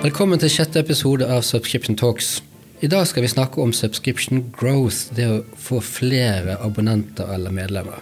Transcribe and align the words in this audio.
Velkommen 0.00 0.40
til 0.40 0.48
sjette 0.48 0.80
episode 0.80 1.26
av 1.28 1.42
Subscription 1.44 1.92
Talks. 2.00 2.38
I 2.80 2.88
dag 2.88 3.02
skal 3.04 3.20
vi 3.20 3.28
snakke 3.28 3.60
om 3.60 3.74
subscription 3.76 4.46
growth, 4.56 5.10
det 5.12 5.26
å 5.28 5.42
få 5.60 5.82
flere 5.84 6.54
abonnenter 6.64 7.28
eller 7.34 7.52
medlemmer. 7.52 7.98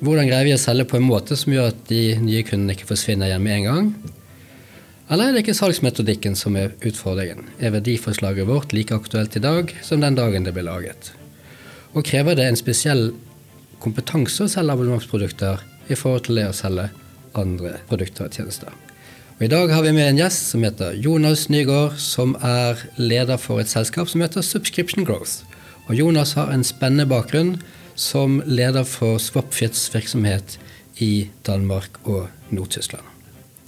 Hvordan 0.00 0.30
greier 0.30 0.48
vi 0.48 0.54
å 0.54 0.62
selge 0.62 0.86
på 0.88 0.96
en 0.96 1.04
måte 1.04 1.36
som 1.36 1.52
gjør 1.52 1.74
at 1.74 1.82
de 1.90 2.14
nye 2.24 2.40
kundene 2.40 2.72
ikke 2.72 2.88
forsvinner 2.88 3.28
igjen 3.28 3.44
med 3.44 3.56
en 3.58 3.68
gang? 3.68 3.90
Eller 5.12 5.28
er 5.28 5.36
det 5.36 5.44
ikke 5.44 5.58
salgsmetodikken 5.60 6.40
som 6.40 6.56
er 6.56 6.72
utfordringen? 6.80 7.52
Er 7.60 7.76
verdiforslaget 7.76 8.48
vårt 8.48 8.72
like 8.72 8.96
aktuelt 8.96 9.36
i 9.36 9.44
dag 9.44 9.76
som 9.84 10.00
den 10.00 10.16
dagen 10.16 10.48
det 10.48 10.56
ble 10.56 10.64
laget? 10.64 11.12
Og 11.92 12.00
krever 12.08 12.40
det 12.40 12.48
en 12.48 12.62
spesiell 12.64 13.10
kompetanse 13.84 14.48
å 14.48 14.56
selge 14.56 14.72
abonnementsprodukter 14.72 15.68
i 15.92 16.00
forhold 16.00 16.30
til 16.30 16.40
det 16.40 16.48
å 16.48 16.58
selge 16.64 16.88
andre 17.36 17.76
produkter 17.92 18.30
og 18.30 18.40
tjenester? 18.40 18.85
Og 19.36 19.42
I 19.44 19.50
dag 19.52 19.68
har 19.68 19.82
vi 19.84 19.90
med 19.92 20.06
en 20.08 20.16
gjest 20.16 20.46
som 20.48 20.62
heter 20.64 20.94
Jonas 20.96 21.42
Nygaard, 21.52 21.98
som 22.00 22.30
er 22.40 22.80
leder 22.96 23.36
for 23.36 23.60
et 23.60 23.68
selskap 23.68 24.08
som 24.08 24.22
heter 24.24 24.40
Subscription 24.40 25.04
Growth. 25.04 25.44
Og 25.90 25.98
Jonas 25.98 26.32
har 26.40 26.48
en 26.54 26.64
spennende 26.64 27.04
bakgrunn 27.10 27.58
som 28.00 28.38
leder 28.48 28.88
for 28.88 29.20
Swapfits 29.20 29.90
virksomhet 29.92 30.56
i 31.04 31.28
Danmark 31.44 32.00
og 32.08 32.30
Nord-Tyskland. 32.48 33.04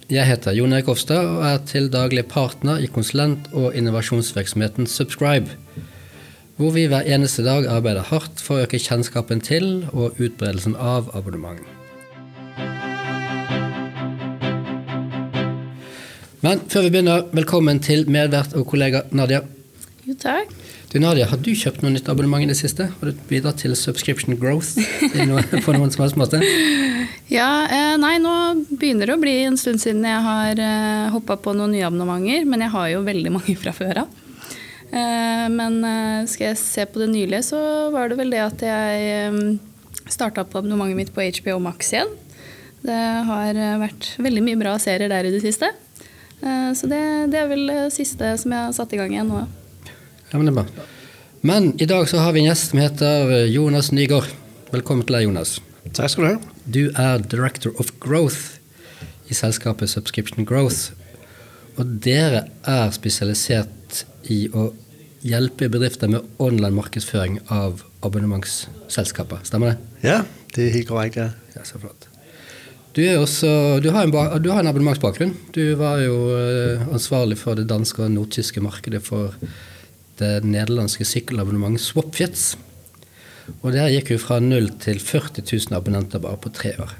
Jeg 0.09 0.25
heter 0.25 0.57
Jon 0.57 0.73
Erik 0.73 0.89
Ofstad 0.89 1.21
og 1.37 1.45
er 1.45 1.61
til 1.69 1.93
daglig 1.93 2.25
partner 2.33 2.81
i 2.81 2.89
konsulent- 2.89 3.53
og 3.53 3.77
innovasjonsvirksomheten 3.77 4.89
Subscribe, 4.89 5.53
hvor 6.57 6.73
vi 6.73 6.89
hver 6.89 7.05
eneste 7.05 7.45
dag 7.45 7.69
arbeider 7.69 8.09
hardt 8.09 8.41
for 8.41 8.57
å 8.57 8.65
øke 8.65 8.81
kjennskapen 8.81 9.45
til 9.45 9.85
og 9.93 10.17
utbredelsen 10.17 10.81
av 10.81 11.13
abonnement. 11.13 11.61
Men 16.39 16.61
før 16.71 16.85
vi 16.87 16.91
begynner, 16.95 17.25
velkommen 17.35 17.81
til 17.83 18.05
medvert 18.15 18.53
og 18.55 18.69
kollega 18.71 19.01
Nadia. 19.11 19.41
Jo, 20.07 20.15
takk. 20.15 20.53
Du 20.93 21.01
Nadia, 21.03 21.27
Har 21.27 21.41
du 21.43 21.51
kjøpt 21.51 21.83
noe 21.83 21.91
nytt 21.91 22.07
abonnement 22.09 22.45
i 22.45 22.47
det 22.47 22.55
siste? 22.57 22.87
Har 22.93 23.11
du 23.11 23.25
bidratt 23.29 23.59
til 23.65 23.75
subscription 23.77 24.39
growth 24.39 24.79
noe, 25.27 25.43
på 25.67 25.75
noen 25.75 25.91
som 25.91 26.05
helst 26.05 26.17
måte? 26.21 26.39
Ja, 27.27 27.67
eh, 27.67 27.97
nei, 27.99 28.15
nå 28.23 28.35
begynner 28.71 29.11
det 29.11 29.17
å 29.19 29.21
bli 29.21 29.35
en 29.49 29.59
stund 29.59 29.83
siden 29.83 30.07
jeg 30.07 30.21
har 30.29 30.63
eh, 30.63 31.09
hoppa 31.11 31.41
på 31.43 31.57
noen 31.59 31.75
nye 31.75 31.89
abonnementer. 31.91 32.47
Men 32.47 32.63
jeg 32.69 32.75
har 32.77 32.87
jo 32.95 33.03
veldig 33.11 33.35
mange 33.41 33.57
fra 33.59 33.75
før 33.75 34.05
av. 34.05 34.23
Eh, 34.95 35.45
men 35.59 35.83
eh, 35.91 36.23
skal 36.31 36.53
jeg 36.53 36.63
se 36.63 36.87
på 36.87 37.03
det 37.03 37.11
nylige, 37.17 37.43
så 37.51 37.65
var 37.93 38.15
det 38.15 38.21
vel 38.23 38.31
det 38.37 38.45
at 38.47 38.65
jeg 38.69 39.11
eh, 39.27 39.43
starta 40.07 40.47
på 40.47 40.63
abonnementet 40.63 41.03
mitt 41.03 41.13
på 41.19 41.27
HBO 41.43 41.59
Max 41.67 41.91
igjen. 41.97 42.15
Det 42.87 43.03
har 43.27 43.59
eh, 43.59 43.77
vært 43.83 44.15
veldig 44.23 44.47
mye 44.47 44.63
bra 44.63 44.79
serier 44.79 45.11
der 45.11 45.27
i 45.27 45.35
det 45.35 45.43
siste. 45.43 45.75
Eh, 46.41 46.73
så 46.75 46.87
det, 46.91 47.01
det, 47.33 47.41
er 47.41 47.49
vel 47.51 47.65
det 47.71 47.81
siste 47.95 48.35
som 48.41 48.55
jeg 48.55 48.67
har 48.69 48.77
satt 48.77 48.93
i 48.95 49.01
gang 49.01 49.15
igjen 49.15 49.33
nå. 49.33 49.45
Ja, 50.31 50.39
Men 50.39 50.49
det 50.49 50.53
er 50.53 50.59
bra. 50.61 50.87
Men 51.41 51.71
i 51.81 51.87
dag 51.87 52.09
så 52.11 52.23
har 52.23 52.35
vi 52.35 52.43
en 52.43 52.51
gjest 52.51 52.73
som 52.73 52.83
heter 52.83 53.33
eh, 53.35 53.49
Jonas 53.53 53.93
Nygaard. 53.95 54.31
Velkommen 54.73 55.07
til 55.07 55.19
deg, 55.19 55.29
Jonas. 55.29 55.59
Takk 55.97 56.13
skal 56.13 56.25
du 56.25 56.31
ha. 56.31 56.55
Du 56.69 56.83
er 56.91 57.23
Director 57.25 57.73
of 57.81 57.95
Growth 58.03 58.59
i 59.31 59.37
selskapet 59.37 59.91
Subscription 59.91 60.47
Growth. 60.49 60.93
Og 61.79 61.97
dere 62.05 62.49
er 62.67 62.93
spesialisert 62.95 64.03
i 64.29 64.47
å 64.51 64.73
hjelpe 65.27 65.71
bedrifter 65.73 66.11
med 66.11 66.27
online 66.43 66.75
markedsføring 66.77 67.41
av 67.55 67.83
abonnementsselskaper. 68.07 69.43
Stemmer 69.47 69.73
det? 69.75 69.79
Ja, 70.07 70.21
det 70.55 70.69
er 70.69 70.77
helt 70.77 70.91
korrekt. 70.91 71.19
ja. 71.19 71.31
Ja, 71.57 71.65
så 71.67 71.81
flott. 71.83 72.07
Du, 72.97 73.03
også, 73.19 73.49
du, 73.83 73.91
har 73.95 74.07
en, 74.07 74.13
du, 74.43 74.49
har 74.51 74.63
en, 74.63 74.71
abonnementsbakgrunn. 74.71 75.35
Du 75.55 75.63
var 75.79 76.01
jo 76.03 76.17
eh, 76.35 76.87
ansvarlig 76.95 77.39
for 77.39 77.59
det 77.59 77.69
danske 77.71 78.03
og 78.05 78.15
nordtyske 78.15 78.63
markedet 78.65 79.03
for 79.05 79.37
det 80.19 80.41
nederlandske 80.43 81.07
sykkelabonnementet 81.07 81.85
Swapfjets. 81.85 82.57
Og 83.61 83.71
der 83.77 83.93
gikk 83.93 84.13
jo 84.15 84.23
fra 84.23 84.41
0 84.43 84.73
til 84.83 84.99
40 85.01 85.45
000 85.45 85.77
abonnenter 85.79 86.23
bare 86.23 86.41
på 86.41 86.53
tre 86.55 86.75
år. 86.81 86.97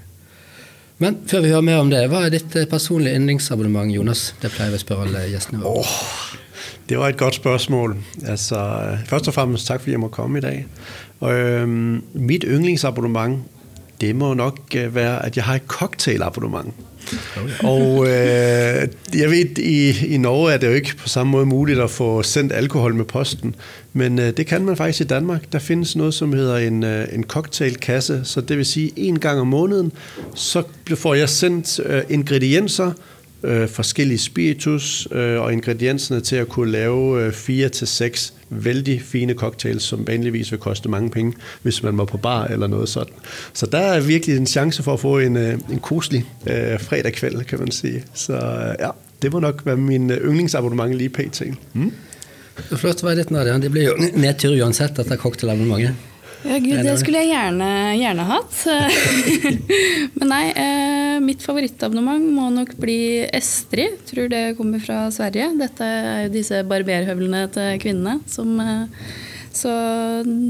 Men 0.99 1.21
før 1.31 1.45
vi 1.45 1.51
hører 1.53 1.67
mer 1.67 1.81
om 1.83 1.91
det, 1.93 2.05
hva 2.11 2.25
er 2.27 2.35
ditt 2.35 2.55
eh, 2.59 2.69
personlige 2.71 3.19
yndlingsabonnement, 3.19 3.93
Jonas? 3.95 4.33
Det 4.43 4.53
pleier 4.55 4.75
vi 4.75 4.81
å 4.81 4.85
spørre 4.85 5.09
alle 5.09 5.27
gjestene 5.33 5.63
våre. 5.63 5.83
Oh, 5.83 6.79
det 6.91 6.99
var 6.99 7.13
et 7.13 7.21
godt 7.21 7.39
spørgsmål. 7.39 7.95
Altså, 8.25 8.59
først 9.07 9.31
og 9.31 9.37
fremmest 9.37 9.71
tak, 9.71 9.83
for 9.83 9.91
at 9.91 9.95
jeg 9.95 10.03
må 10.03 10.11
komme 10.15 10.41
i 10.41 10.45
dag. 10.45 10.65
Og, 11.21 11.31
øhm, 11.33 12.03
mit 12.15 12.45
yndlingsabonnement 12.45 13.41
det 14.01 14.17
må 14.17 14.35
nok 14.35 14.59
øh, 14.77 14.95
være, 14.95 15.27
at 15.27 15.37
jeg 15.37 15.45
har 15.45 15.55
et 15.55 15.63
cocktailabonnement. 15.67 16.75
Og 17.63 18.07
øh, 18.07 18.89
jeg 19.15 19.31
ved, 19.31 19.59
i, 19.59 20.07
i 20.07 20.17
Norge 20.17 20.53
er 20.53 20.57
det 20.57 20.67
jo 20.67 20.73
ikke 20.73 20.97
på 20.97 21.09
samme 21.09 21.31
måde 21.31 21.47
muligt 21.47 21.81
at 21.81 21.91
få 21.91 22.23
sendt 22.23 22.53
alkohol 22.53 22.95
med 22.95 23.05
posten, 23.05 23.55
men 23.93 24.19
øh, 24.19 24.37
det 24.37 24.47
kan 24.47 24.65
man 24.65 24.77
faktisk 24.77 25.01
i 25.01 25.05
Danmark. 25.05 25.53
Der 25.53 25.59
findes 25.59 25.97
noget, 25.97 26.15
som 26.15 26.33
hedder 26.33 26.57
en, 26.57 26.85
øh, 26.85 27.09
en 27.13 27.25
cocktailkasse, 27.25 28.21
så 28.25 28.41
det 28.41 28.57
vil 28.57 28.67
sige, 28.67 28.93
en 28.97 29.19
gang 29.19 29.41
om 29.41 29.47
måneden, 29.47 29.93
så 30.35 30.63
får 30.95 31.15
jeg 31.15 31.29
sendt 31.29 31.81
øh, 31.87 32.03
ingredienser, 32.09 32.93
øh, 33.43 33.69
forskellige 33.69 34.19
spiritus 34.19 35.09
øh, 35.13 35.41
og 35.41 35.53
ingredienserne 35.53 36.21
til 36.21 36.37
at 36.37 36.49
kunne 36.49 36.73
lave 36.73 37.23
øh, 37.23 37.33
fire 37.33 37.69
til 37.69 37.87
seks 37.87 38.35
vældig 38.51 39.03
fine 39.03 39.35
cocktails, 39.35 39.83
som 39.83 40.07
vanligvis 40.07 40.51
vil 40.51 40.61
koste 40.61 40.89
mange 40.89 41.11
penge, 41.11 41.33
hvis 41.63 41.83
man 41.83 41.99
var 41.99 42.05
på 42.05 42.17
bar 42.17 42.45
eller 42.45 42.67
noget 42.67 42.89
sådan. 42.89 43.15
Så 43.53 43.67
der 43.67 43.79
er 43.79 44.01
virkelig 44.01 44.37
en 44.37 44.47
chance 44.47 44.83
for 44.83 44.93
at 44.93 45.01
få 45.01 45.19
en, 45.19 45.37
øh, 45.37 45.59
en 45.71 45.79
koselig 45.79 46.25
øh, 46.47 46.81
fredagkvæld, 46.81 47.45
kan 47.45 47.59
man 47.59 47.71
sige. 47.71 48.05
Så 48.15 48.33
øh, 48.33 48.75
ja, 48.81 48.91
det 49.23 49.33
må 49.33 49.41
nok 49.41 49.63
være 49.67 49.77
min 49.77 50.11
øh, 50.11 50.17
yndlingsabonnement 50.17 50.95
lige 50.95 51.09
pt. 51.09 51.43
Mm. 51.73 51.93
Flott 52.77 53.03
var 53.03 53.15
det, 53.15 53.31
Nadia. 53.31 53.59
Det 53.59 53.71
blir 53.71 53.85
jo 53.85 53.95
nedtur 54.15 54.57
uansett, 54.63 54.97
dette 54.97 55.17
cocktailabonnementet. 55.17 55.95
Ja, 56.45 56.59
gud, 56.59 56.85
det 56.85 56.99
skulle 57.01 57.19
jeg 57.19 57.27
gjerne, 57.33 57.69
gjerne 57.99 58.25
hatt. 58.25 58.67
Men 60.19 60.31
nei, 60.31 60.45
eh, 60.55 60.98
mitt 61.25 61.43
favorittabonnement 61.45 62.25
må 62.35 62.49
nok 62.55 62.75
bli 62.81 63.25
Estri. 63.35 63.89
Tror 64.09 64.29
det 64.33 64.43
kommer 64.59 64.83
fra 64.83 65.07
Sverige. 65.15 65.51
Dette 65.59 65.87
er 65.87 66.21
jo 66.27 66.35
disse 66.35 66.61
barberhøvlene 66.69 67.47
til 67.55 67.81
kvinnene 67.83 68.19
som 68.31 68.55
eh, 68.63 69.09
Så 69.59 69.71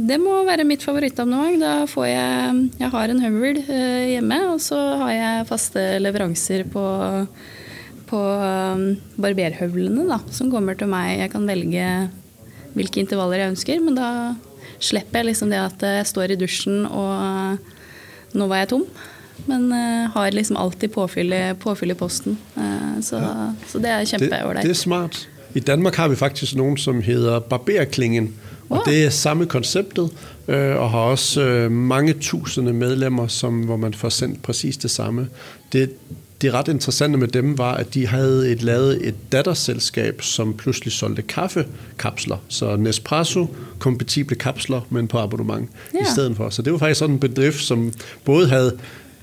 det 0.09 0.19
må 0.21 0.43
være 0.45 0.67
mitt 0.69 0.85
favorittabonnement. 0.85 1.61
Da 1.63 1.87
får 1.89 2.07
jeg 2.11 2.65
Jeg 2.81 2.93
har 2.95 3.09
en 3.09 3.23
høvel 3.25 3.63
eh, 3.65 4.15
hjemme, 4.15 4.41
og 4.53 4.61
så 4.61 4.79
har 5.05 5.15
jeg 5.15 5.49
faste 5.53 5.87
leveranser 6.03 6.69
på 6.73 6.85
på 8.09 8.21
eh, 8.41 8.85
barberhøvlene 9.21 10.07
da, 10.09 10.23
som 10.33 10.49
kommer 10.53 10.79
til 10.79 10.89
meg. 10.89 11.19
Jeg 11.19 11.33
kan 11.35 11.45
velge 11.49 11.89
hvilke 12.73 13.03
intervaller 13.03 13.43
jeg 13.43 13.53
ønsker, 13.53 13.83
men 13.85 13.99
da 13.99 14.09
slipper 14.81 15.21
jeg 15.21 15.33
liksom 15.33 15.53
det 15.53 15.61
at 15.61 15.83
jeg 15.83 16.09
står 16.09 16.33
i 16.33 16.39
dusjen 16.41 16.87
og 16.87 18.37
nå 18.39 18.49
var 18.49 18.63
jeg 18.63 18.71
tom. 18.73 18.85
Men 19.49 19.73
uh, 19.73 20.11
har 20.13 20.31
liksom 20.37 20.59
alltid 20.61 20.93
påfyll 20.93 21.33
i, 21.33 21.43
påfyll 21.61 21.95
i 21.95 21.97
posten. 21.99 22.39
Uh, 22.57 23.01
så, 23.03 23.17
ja. 23.23 23.49
så, 23.69 23.81
det 23.83 23.95
er 23.95 24.05
kjempeålreit. 24.05 24.63
Det, 24.63 24.71
det, 24.71 24.77
er 24.77 24.83
smart. 24.83 25.23
I 25.55 25.61
Danmark 25.61 25.97
har 25.97 26.13
vi 26.13 26.17
faktisk 26.21 26.57
noen 26.59 26.77
som 26.77 27.03
heter 27.03 27.41
Barberklingen. 27.41 28.35
Og 28.69 28.83
Det 28.87 29.05
er 29.05 29.11
samme 29.11 29.47
konseptet, 29.47 30.11
øh, 30.49 30.77
og 30.77 30.91
har 30.91 30.99
også 30.99 31.41
øh, 31.43 31.73
mange 31.73 32.13
tusinde 32.13 32.73
medlemmer 32.73 33.27
som, 33.27 33.61
hvor 33.61 33.77
man 33.77 33.95
får 33.95 34.09
sendt 34.09 34.43
præcis 34.43 34.77
det 34.77 34.91
samme. 34.91 35.29
Det, 35.73 35.91
det 36.43 36.55
ret 36.55 36.69
interessante 36.69 37.19
med 37.19 37.29
dem 37.29 37.59
var, 37.59 37.75
at 37.75 37.95
de 37.95 38.07
havde 38.07 38.53
et, 38.53 38.63
lavet 38.63 39.09
et 39.09 39.15
datterselskab, 39.33 40.23
som 40.23 40.55
pludselig 40.55 40.93
solgte 40.93 41.23
kaffekapsler. 41.23 42.37
Så 42.49 42.77
Nespresso, 42.77 43.47
kompatible 43.79 44.37
kapsler, 44.37 44.81
men 44.91 45.09
på 45.09 45.19
abonnement 45.19 45.71
ja. 45.95 46.01
i 46.01 46.05
stedet 46.13 46.37
for. 46.37 46.51
Så 46.51 46.63
det 46.63 46.73
var 46.73 46.79
faktisk 46.79 46.99
sådan 46.99 47.15
en 47.15 47.21
bedrift, 47.21 47.65
som 47.65 47.93
både 48.25 48.49
havde 48.49 48.79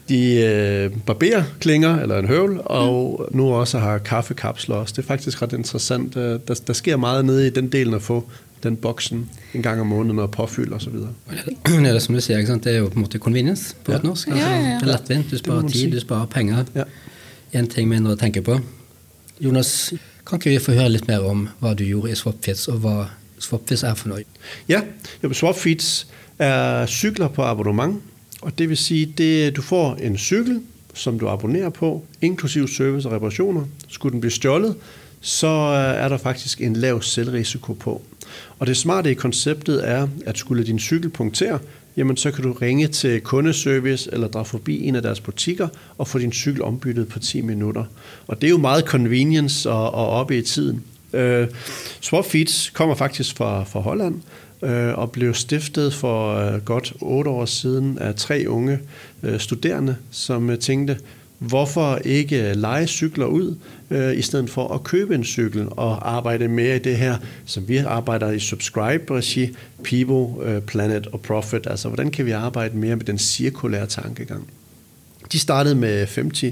de 0.10 0.36
øh, 0.36 0.92
barberklinger, 1.06 2.00
eller 2.00 2.20
en 2.20 2.28
høvl, 2.28 2.62
og 2.66 3.28
mm. 3.32 3.38
nu 3.38 3.54
også 3.54 3.80
har 3.80 3.98
kaffekapsler 3.98 4.76
også. 4.76 4.94
Det 4.98 5.04
er 5.04 5.08
faktisk 5.08 5.42
ret 5.42 5.54
interessant. 5.54 6.18
Øh, 6.18 6.40
der, 6.48 6.62
der 6.68 6.74
sker 6.74 6.98
meget 6.98 7.26
nede 7.26 7.48
i 7.48 7.50
den 7.50 7.68
delen 7.68 7.94
at 7.94 8.02
få 8.02 8.24
den 8.64 8.78
boksen 8.78 9.30
en 9.54 9.62
gang 9.62 9.82
om 9.82 9.88
måneden 9.88 10.20
og 10.20 10.32
påfyll 10.32 10.74
osv. 10.74 10.94
Det 10.94 11.88
er 11.88 11.94
det 11.94 12.02
som 12.02 12.16
du 12.16 12.22
sier, 12.22 12.58
det 12.58 12.74
er 12.74 12.78
jo 12.78 12.88
på 12.88 12.96
en 12.96 13.02
måte 13.02 13.18
convenience 13.18 13.76
på 13.84 13.92
ja. 13.92 13.98
et 13.98 14.04
norsk. 14.04 14.28
Altså, 14.28 14.44
ja, 14.44 14.56
ja, 14.56 14.62
ja. 14.62 14.76
Det 14.76 14.82
er 14.82 14.92
lettvint, 14.92 15.32
du 15.32 15.38
sparer 15.38 15.68
tid, 15.68 15.92
du 15.92 16.00
sparer 16.00 16.26
penger. 16.26 16.64
Ja 16.76 16.84
én 17.56 17.70
ting 17.72 17.90
mindre 17.90 18.16
å 18.16 18.20
tenke 18.20 18.44
på. 18.46 18.58
Jonas, 19.44 19.94
kan 20.28 20.40
ikke 20.40 20.54
vi 20.54 20.64
få 20.64 20.76
høre 20.78 20.96
litt 20.96 21.08
mer 21.10 21.26
om 21.28 21.46
hva 21.62 21.76
du 21.78 21.86
gjorde 21.86 22.14
i 22.14 22.18
Swapfits, 22.20 22.68
og 22.72 22.82
hva 22.84 22.96
Swapfits 23.44 23.86
er 23.88 23.96
for 24.00 24.12
noe? 24.12 24.26
Ja, 24.72 24.82
Swapfits 25.26 26.06
er 26.42 26.90
sykler 26.92 27.32
på 27.36 27.46
abonnement 27.46 28.00
og 28.42 28.58
det 28.58 28.70
vil 28.70 28.78
sige, 28.78 29.06
det, 29.18 29.56
du 29.56 29.62
får 29.62 29.96
en 29.96 30.18
cykel, 30.18 30.62
som 30.94 31.20
du 31.20 31.28
abonnerer 31.28 31.70
på, 31.70 32.06
inklusiv 32.22 32.68
service 32.68 33.08
og 33.08 33.16
reparationer. 33.16 33.66
Skulle 33.88 34.12
den 34.12 34.22
blive 34.22 34.32
stjålet, 34.32 34.76
så 35.22 35.48
øh, 35.48 36.04
er 36.04 36.10
der 36.10 36.18
faktisk 36.18 36.62
en 36.62 36.76
lav 36.76 37.02
selvrisiko 37.02 37.74
på. 37.74 38.02
Og 38.60 38.68
det 38.68 38.78
smarte 38.78 39.12
i 39.12 39.14
konceptet 39.14 39.90
er, 39.90 40.08
at 40.26 40.38
skulle 40.38 40.66
din 40.66 40.80
cykel 40.80 41.10
punktere, 41.10 41.60
jamen 41.98 42.18
så 42.18 42.32
kan 42.32 42.44
du 42.44 42.52
ringe 42.52 42.88
til 42.88 43.22
kundeservice 43.22 44.10
eller 44.14 44.28
drage 44.28 44.46
forbi 44.46 44.88
en 44.88 44.96
af 44.96 45.02
deres 45.02 45.20
butikker 45.20 45.68
og 45.98 46.08
få 46.08 46.20
din 46.20 46.32
cykel 46.32 46.62
ombyttet 46.62 47.08
på 47.08 47.20
10 47.20 47.42
minutter. 47.42 47.84
Og 48.28 48.42
det 48.42 48.48
er 48.48 48.52
jo 48.52 48.58
meget 48.58 48.84
convenience 48.84 49.72
og, 49.72 49.94
og 49.94 50.10
oppe 50.10 50.38
i 50.38 50.42
tiden. 50.42 50.84
Øh, 51.14 51.48
Swap 52.02 52.26
Feeds 52.26 52.70
kommer 52.70 52.96
faktisk 52.96 53.38
fra, 53.38 53.64
fra 53.64 53.80
Holland, 53.80 54.22
øh, 54.66 54.98
og 54.98 55.12
blev 55.12 55.34
stiftet 55.34 55.94
for 55.94 56.36
øh, 56.36 56.62
godt 56.62 56.94
otte 57.02 57.30
år 57.30 57.46
siden 57.46 57.98
af 57.98 58.16
tre 58.16 58.46
unge 58.48 58.80
øh, 59.24 59.40
studerende, 59.40 59.96
som 60.12 60.50
øh, 60.50 60.60
tænkte, 60.60 60.98
hvorfor 61.38 62.00
ikke 62.06 62.54
lege 62.54 62.88
cykler 62.88 63.26
ud, 63.26 63.56
øh, 63.90 64.18
i 64.18 64.22
stedet 64.22 64.50
for 64.50 64.74
at 64.74 64.84
købe 64.84 65.16
en 65.16 65.24
cykel 65.24 65.68
og 65.72 66.16
arbejde 66.16 66.48
mere 66.48 66.76
i 66.76 66.80
det 66.80 66.98
her, 66.98 67.18
som 67.46 67.68
vi 67.68 67.78
arbejder 67.78 68.32
i 68.32 68.40
Subscribe-regi, 68.40 69.50
People, 69.84 70.50
øh, 70.50 70.62
Planet 70.62 71.08
og 71.08 71.22
Profit. 71.22 71.68
Altså, 71.68 71.88
hvordan 71.88 72.12
kan 72.12 72.26
vi 72.26 72.32
arbejde 72.32 72.78
mere 72.78 72.96
med 72.96 73.06
den 73.06 73.18
cirkulære 73.18 73.88
tankegang? 73.88 74.48
De 75.32 75.40
startede 75.40 75.76
med 75.76 75.98
50 75.98 76.44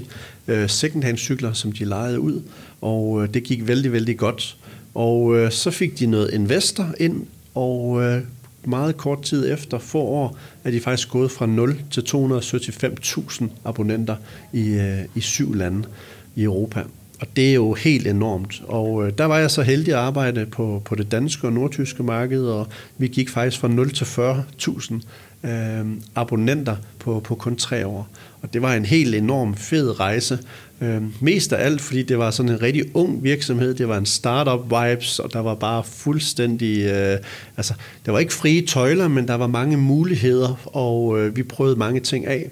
øh, 0.48 0.68
second-hand 0.70 1.18
cykler, 1.18 1.52
som 1.52 1.72
de 1.72 1.84
lejede 1.84 2.20
ud, 2.20 2.42
og 2.80 3.22
øh, 3.22 3.34
det 3.34 3.42
gik 3.42 3.66
vældig, 3.66 3.92
vældig 3.92 4.16
godt. 4.16 4.56
Og 4.94 5.36
øh, 5.36 5.52
så 5.52 5.70
fik 5.70 5.98
de 5.98 6.06
noget 6.06 6.30
investor 6.32 6.94
ind, 7.00 7.26
og 7.54 8.02
øh, 8.02 8.22
meget 8.64 8.96
kort 8.96 9.22
tid 9.22 9.52
efter, 9.52 9.78
få 9.78 9.98
år, 9.98 10.38
er 10.64 10.70
de 10.70 10.80
faktisk 10.80 11.10
gået 11.10 11.30
fra 11.30 11.46
0 11.46 11.80
til 11.90 12.00
275.000 12.00 13.44
abonnenter 13.64 14.16
i, 14.52 14.68
øh, 14.68 14.98
i 15.14 15.20
syv 15.20 15.54
lande 15.54 15.88
i 16.34 16.42
Europa. 16.42 16.82
Og 17.20 17.26
det 17.36 17.50
er 17.50 17.54
jo 17.54 17.74
helt 17.74 18.06
enormt. 18.06 18.62
Og 18.68 19.06
øh, 19.06 19.12
der 19.18 19.24
var 19.24 19.38
jeg 19.38 19.50
så 19.50 19.62
heldig 19.62 19.94
at 19.94 20.00
arbejde 20.00 20.46
på, 20.46 20.82
på 20.84 20.94
det 20.94 21.12
danske 21.12 21.46
og 21.46 21.52
nordtyske 21.52 22.02
marked, 22.02 22.42
og 22.42 22.66
vi 22.98 23.08
gik 23.08 23.30
faktisk 23.30 23.60
fra 23.60 23.68
0 23.68 23.90
til 23.90 24.04
40.000 24.04 24.94
øh, 25.44 25.86
abonnenter 26.14 26.76
på, 26.98 27.20
på 27.20 27.34
kun 27.34 27.56
tre 27.56 27.86
år. 27.86 28.08
Og 28.42 28.52
det 28.52 28.62
var 28.62 28.74
en 28.74 28.84
helt 28.84 29.14
enorm 29.14 29.54
fed 29.54 30.00
rejse. 30.00 30.38
Øh, 30.80 31.02
mest 31.20 31.52
af 31.52 31.64
alt, 31.64 31.80
fordi 31.80 32.02
det 32.02 32.18
var 32.18 32.30
sådan 32.30 32.52
en 32.52 32.62
rigtig 32.62 32.96
ung 32.96 33.22
virksomhed. 33.22 33.74
Det 33.74 33.88
var 33.88 33.98
en 33.98 34.06
startup 34.06 34.64
vibes, 34.64 35.18
og 35.18 35.32
der 35.32 35.40
var 35.40 35.54
bare 35.54 35.84
fuldstændig... 35.84 36.84
Øh, 36.84 37.18
altså, 37.56 37.74
der 38.06 38.12
var 38.12 38.18
ikke 38.18 38.32
frie 38.32 38.66
tøjler, 38.66 39.08
men 39.08 39.28
der 39.28 39.34
var 39.34 39.46
mange 39.46 39.76
muligheder, 39.76 40.68
og 40.76 41.20
øh, 41.20 41.36
vi 41.36 41.42
prøvede 41.42 41.76
mange 41.76 42.00
ting 42.00 42.26
af. 42.26 42.50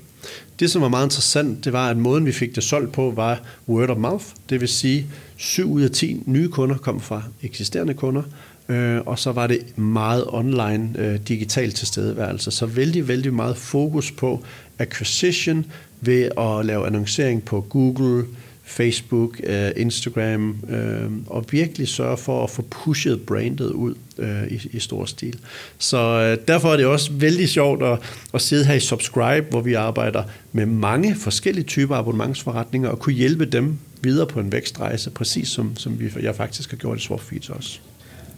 Det, 0.61 0.71
som 0.71 0.83
var 0.83 0.89
meget 0.89 1.07
interessant, 1.07 1.65
det 1.65 1.73
var, 1.73 1.91
at 1.91 1.97
måden, 1.97 2.27
vi 2.27 2.33
fik 2.33 2.55
det 2.55 2.63
solgt 2.63 2.93
på, 2.93 3.13
var 3.17 3.41
word 3.69 3.91
of 3.91 3.99
mouth. 3.99 4.25
Det 4.51 4.61
vil 4.61 4.69
sige, 4.69 5.07
7 5.37 5.73
ud 5.73 5.83
af 5.83 5.91
10 5.91 6.23
nye 6.27 6.49
kunder 6.49 6.77
kom 6.77 7.01
fra 7.01 7.23
eksisterende 7.43 7.95
kunder, 7.95 8.23
øh, 8.69 9.01
og 9.07 9.19
så 9.19 9.33
var 9.33 9.47
det 9.47 9.79
meget 9.79 10.25
online 10.29 10.91
øh, 10.99 11.21
digital 11.29 11.73
tilstedeværelse. 11.73 12.51
Så 12.51 12.67
vældig, 12.67 13.09
vældig 13.09 13.35
meget 13.35 13.57
fokus 13.57 14.13
på 14.13 14.45
acquisition 14.79 15.67
ved 16.01 16.31
at 16.39 16.67
lave 16.67 16.87
annoncering 16.87 17.45
på 17.45 17.61
Google, 17.61 18.25
Facebook, 18.65 19.41
øh, 19.45 19.71
Instagram, 19.77 20.57
øh, 20.69 21.11
og 21.27 21.45
virkelig 21.51 21.89
sørge 21.89 22.17
for 22.17 22.45
at 22.45 22.51
få 22.51 22.63
pushet 22.63 23.21
brandet 23.27 23.71
ud 23.71 23.95
øh, 24.19 24.47
i, 24.51 24.69
i 24.73 24.79
stor 24.79 25.05
stil. 25.05 25.39
Så 25.79 25.99
øh, 25.99 26.47
derfor 26.49 26.73
er 26.73 26.77
det 26.77 26.87
også 26.87 27.13
vældig 27.13 27.49
sjovt 27.49 27.83
at, 27.83 27.99
at 28.35 28.41
sidde 28.41 28.65
her 28.65 28.75
i 28.75 28.81
Subscribe, 28.81 29.47
hvor 29.51 29.61
vi 29.61 29.75
arbejder 29.75 30.23
med 30.53 30.67
mange 30.67 31.15
forskellige 31.15 31.65
typer 31.65 31.97
abonnementsforretninger, 31.97 32.89
og 32.89 32.99
kunne 32.99 33.15
hjælpe 33.15 33.45
dem 33.45 33.79
videre 34.03 34.27
på 34.27 34.41
en 34.41 34.53
vækstrejse, 34.53 35.11
præcis 35.11 35.49
som, 35.49 35.77
som 35.77 36.01
vi, 36.01 36.11
jeg 36.23 36.37
faktisk 36.37 36.71
har 36.71 36.77
gjort 36.77 36.99
i 36.99 37.01
Swapfeeds 37.01 37.51
også. 37.51 37.81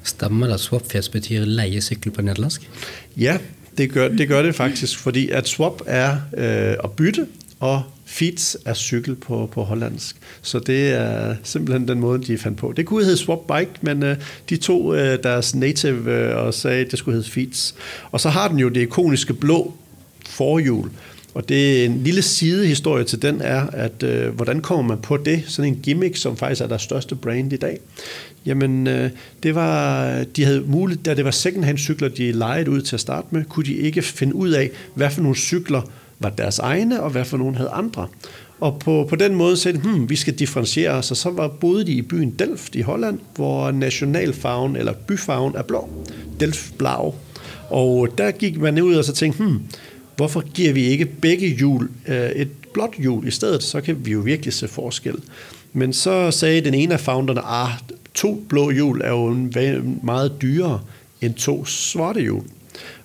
Stemmer 0.05 0.47
det, 0.47 0.55
at 0.55 0.61
Swapfeeds 0.61 1.09
betyder 1.09 1.45
lejesykkel 1.45 2.13
på 2.13 2.23
nederlandsk? 2.23 2.71
Ja, 3.17 3.39
det 3.79 3.93
gør, 3.93 4.09
det 4.09 4.29
gør 4.29 4.43
det 4.43 4.55
faktisk, 4.55 4.99
fordi 4.99 5.29
at 5.29 5.49
swap 5.49 5.83
er 5.87 6.17
øh, 6.37 6.77
at 6.85 6.91
bytte, 6.91 7.27
og 7.61 7.83
feeds 8.05 8.57
er 8.65 8.75
cykel 8.75 9.15
på, 9.15 9.49
på 9.53 9.63
hollandsk. 9.63 10.17
Så 10.43 10.59
det 10.59 10.93
er 10.93 11.37
simpelthen 11.43 11.89
den 11.89 12.01
måde, 12.01 12.23
de 12.23 12.39
fandt 12.39 12.59
på. 12.59 12.73
Det 12.77 12.87
kunne 12.87 13.05
hedde 13.05 13.17
Swap 13.17 13.39
Bike, 13.39 13.71
men 13.81 14.03
øh, 14.03 14.17
de 14.51 14.57
tog 14.57 14.97
øh, 14.97 15.19
deres 15.23 15.55
native 15.55 16.13
øh, 16.13 16.37
og 16.37 16.55
sagde, 16.55 16.85
at 16.85 16.91
det 16.91 16.99
skulle 16.99 17.17
hedde 17.17 17.31
feeds. 17.31 17.75
Og 18.11 18.21
så 18.21 18.29
har 18.29 18.49
den 18.49 18.59
jo 18.59 18.69
det 18.69 18.81
ikoniske 18.81 19.35
blå 19.35 19.75
forhjul, 20.27 20.91
og 21.35 21.49
det 21.49 21.81
er 21.81 21.85
en 21.85 22.03
lille 22.05 22.23
sidehistorie 22.23 23.05
til 23.05 23.23
den 23.23 23.41
er, 23.41 23.67
at 23.73 24.03
øh, 24.03 24.35
hvordan 24.35 24.61
kommer 24.61 24.83
man 24.83 24.99
på 24.99 25.17
det? 25.17 25.43
Sådan 25.47 25.73
en 25.73 25.81
gimmick, 25.83 26.17
som 26.17 26.37
faktisk 26.37 26.61
er 26.61 26.67
deres 26.67 26.83
største 26.83 27.15
brand 27.15 27.53
i 27.53 27.57
dag. 27.57 27.79
Jamen, 28.47 28.87
øh, 28.87 29.11
det 29.43 29.55
var, 29.55 30.25
de 30.37 30.45
havde 30.45 30.61
muligt, 30.67 31.05
da 31.05 31.15
det 31.15 31.25
var 31.25 31.31
secondhand 31.31 31.79
cykler, 31.79 32.09
de 32.09 32.33
lejede 32.33 32.71
ud 32.71 32.81
til 32.81 32.97
at 32.97 33.01
starte 33.01 33.27
med, 33.31 33.45
kunne 33.45 33.67
de 33.67 33.75
ikke 33.75 34.03
finde 34.03 34.35
ud 34.35 34.51
af, 34.51 34.71
hvad 34.95 35.11
for 35.11 35.23
nogle 35.23 35.37
cykler 35.37 35.83
var 36.19 36.31
deres 36.31 36.59
egne, 36.59 37.03
og 37.03 37.11
hvad 37.11 37.25
for 37.25 37.37
nogle 37.37 37.57
havde 37.57 37.71
andre. 37.71 38.09
Og 38.61 38.79
på, 38.79 39.07
på 39.11 39.17
den 39.17 39.35
måde 39.35 39.57
sagde 39.57 39.79
de, 39.79 39.83
hmm, 39.83 40.11
vi 40.11 40.17
skal 40.17 40.35
differentiere 40.35 40.91
os, 40.91 41.11
og 41.11 41.17
så 41.17 41.31
var, 41.31 41.49
boede 41.49 41.87
de 41.87 41.93
i 41.93 42.03
byen 42.03 42.31
Delft 42.31 42.75
i 42.75 42.81
Holland, 42.81 43.19
hvor 43.35 43.71
nationalfarven 43.71 44.77
eller 44.77 44.93
byfarven 44.93 45.55
er 45.57 45.63
blå. 45.63 45.89
Delft 46.41 46.79
blau. 46.79 47.15
Og 47.71 48.09
der 48.19 48.31
gik 48.31 48.61
man 48.61 48.83
ud 48.83 48.95
og 48.95 49.05
så 49.05 49.13
tænkte, 49.13 49.45
hmm, 49.45 49.61
hvorfor 50.17 50.41
giver 50.41 50.73
vi 50.73 50.85
ikke 50.85 51.05
begge 51.05 51.57
hjul 51.57 51.89
øh, 52.09 52.31
et 52.31 52.49
blåt 52.73 52.95
hjul 52.99 53.27
i 53.27 53.31
stedet, 53.31 53.63
så 53.63 53.81
kan 53.81 53.97
vi 54.07 54.13
jo 54.13 54.19
virkelig 54.19 54.53
se 54.53 54.69
forskel. 54.69 55.15
Men 55.73 55.93
så 55.93 56.31
sagde 56.31 56.61
den 56.61 56.75
ene 56.75 56.95
af 56.95 57.01
founderne, 57.01 57.41
ah, 57.41 57.71
to 58.15 58.45
blå 58.49 58.71
hjul 58.71 59.01
er 59.05 59.11
jo 59.11 59.37
meget 60.03 60.33
dyrere 60.43 60.81
end 61.21 61.35
to 61.35 61.65
sorte 61.65 62.21
hjul. 62.21 62.43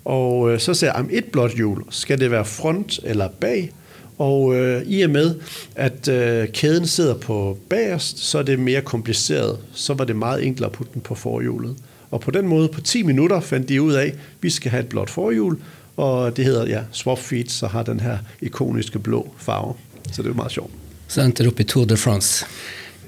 Og 0.05 0.51
øh, 0.51 0.59
så 0.59 0.73
ser 0.73 0.87
jeg, 0.95 1.05
et 1.11 1.25
blåt 1.25 1.51
hjul, 1.51 1.83
skal 1.89 2.19
det 2.19 2.31
være 2.31 2.45
front 2.45 2.99
eller 3.03 3.27
bag? 3.27 3.71
Og 4.17 4.55
øh, 4.55 4.83
i 4.85 5.01
og 5.01 5.09
med, 5.09 5.35
at 5.75 6.07
øh, 6.07 6.47
kæden 6.47 6.87
sidder 6.87 7.15
på 7.15 7.57
bagerst, 7.69 8.19
så 8.19 8.37
er 8.37 8.43
det 8.43 8.59
mere 8.59 8.81
kompliceret. 8.81 9.57
Så 9.73 9.93
var 9.93 10.05
det 10.05 10.15
meget 10.15 10.45
enklere 10.45 10.69
at 10.69 10.71
putte 10.71 10.93
den 10.93 11.01
på 11.01 11.15
forhjulet. 11.15 11.75
Og 12.11 12.21
på 12.21 12.31
den 12.31 12.47
måde, 12.47 12.67
på 12.67 12.81
10 12.81 13.03
minutter, 13.03 13.39
fandt 13.39 13.69
de 13.69 13.81
ud 13.81 13.93
af, 13.93 14.05
at 14.05 14.15
vi 14.41 14.49
skal 14.49 14.71
have 14.71 14.83
et 14.83 14.89
blåt 14.89 15.09
forhjul, 15.09 15.57
og 15.97 16.37
det 16.37 16.45
hedder 16.45 16.67
ja, 16.67 16.81
Swap 16.91 17.19
Feet, 17.19 17.51
så 17.51 17.67
har 17.67 17.83
den 17.83 17.99
her 17.99 18.17
ikoniske 18.41 18.99
blå 18.99 19.33
farve. 19.37 19.73
Så 20.11 20.21
det 20.21 20.29
er 20.29 20.33
meget 20.33 20.51
sjovt. 20.51 20.71
Så 21.07 21.21
endte 21.21 21.43
det 21.43 21.51
op 21.51 21.59
i 21.59 21.63
Tour 21.63 21.85
de 21.85 21.97
France. 21.97 22.45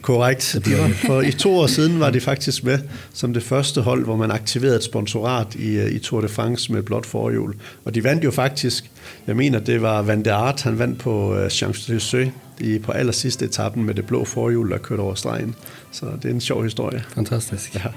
Korrekt. 0.02 0.58
De 0.66 0.78
var, 0.78 0.90
for 1.08 1.22
i 1.22 1.32
to 1.32 1.56
år 1.56 1.68
siden 1.68 2.00
var 2.00 2.10
de 2.10 2.20
faktisk 2.22 2.64
med 2.64 2.80
som 3.14 3.34
det 3.34 3.44
første 3.44 3.82
hold, 3.82 4.04
hvor 4.04 4.16
man 4.16 4.32
aktiverede 4.32 4.76
et 4.76 4.84
sponsorat 4.84 5.56
i, 5.56 5.76
øh, 5.76 5.92
i 5.92 6.00
Tour 6.00 6.22
de 6.22 6.28
France 6.28 6.74
med 6.74 6.84
blot 6.84 7.06
forhjul. 7.06 7.56
Og 7.86 7.96
de 7.96 8.04
vandt 8.04 8.24
jo 8.24 8.32
faktisk, 8.32 8.92
jeg 9.28 9.36
mener 9.36 9.60
det 9.60 9.82
var 9.82 10.02
Van 10.02 10.26
der 10.26 10.34
Art, 10.34 10.62
han 10.62 10.80
vandt 10.80 11.00
på 11.00 11.34
uh, 11.34 11.46
Champs-Élysées 11.46 12.30
i, 12.60 12.80
på 12.80 12.92
aller 12.92 13.14
sidste 13.14 13.46
etappen 13.46 13.84
med 13.84 13.94
det 13.94 14.06
blå 14.06 14.26
forhjul, 14.26 14.70
der 14.70 14.78
kørte 14.78 15.02
over 15.02 15.16
stregen. 15.16 15.56
Så 15.92 16.06
det 16.06 16.30
er 16.30 16.34
en 16.34 16.42
sjov 16.42 16.64
historie. 16.64 17.04
Fantastisk. 17.16 17.76
Ja. 17.76 17.90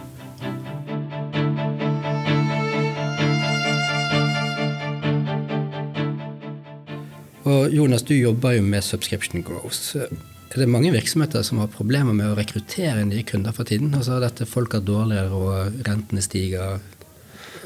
Og 7.44 7.70
Jonas, 7.70 8.02
du 8.02 8.14
jobber 8.14 8.50
jo 8.50 8.62
med 8.62 8.82
subscription 8.82 9.42
growth. 9.42 9.96
Er 10.54 10.58
det 10.58 10.68
mange 10.68 10.92
virksomheter 10.92 11.42
som 11.42 11.58
har 11.58 11.66
problemer 11.66 12.14
med 12.14 12.28
å 12.30 12.34
rekruttere 12.38 13.02
nye 13.08 13.24
kunder 13.26 13.50
for 13.56 13.66
tiden? 13.66 13.90
Altså 13.98 14.20
dette 14.22 14.46
folk 14.46 14.76
er 14.78 14.84
dårligere, 14.86 15.34
og 15.34 15.80
rentene 15.88 16.22
stiger, 16.22 16.76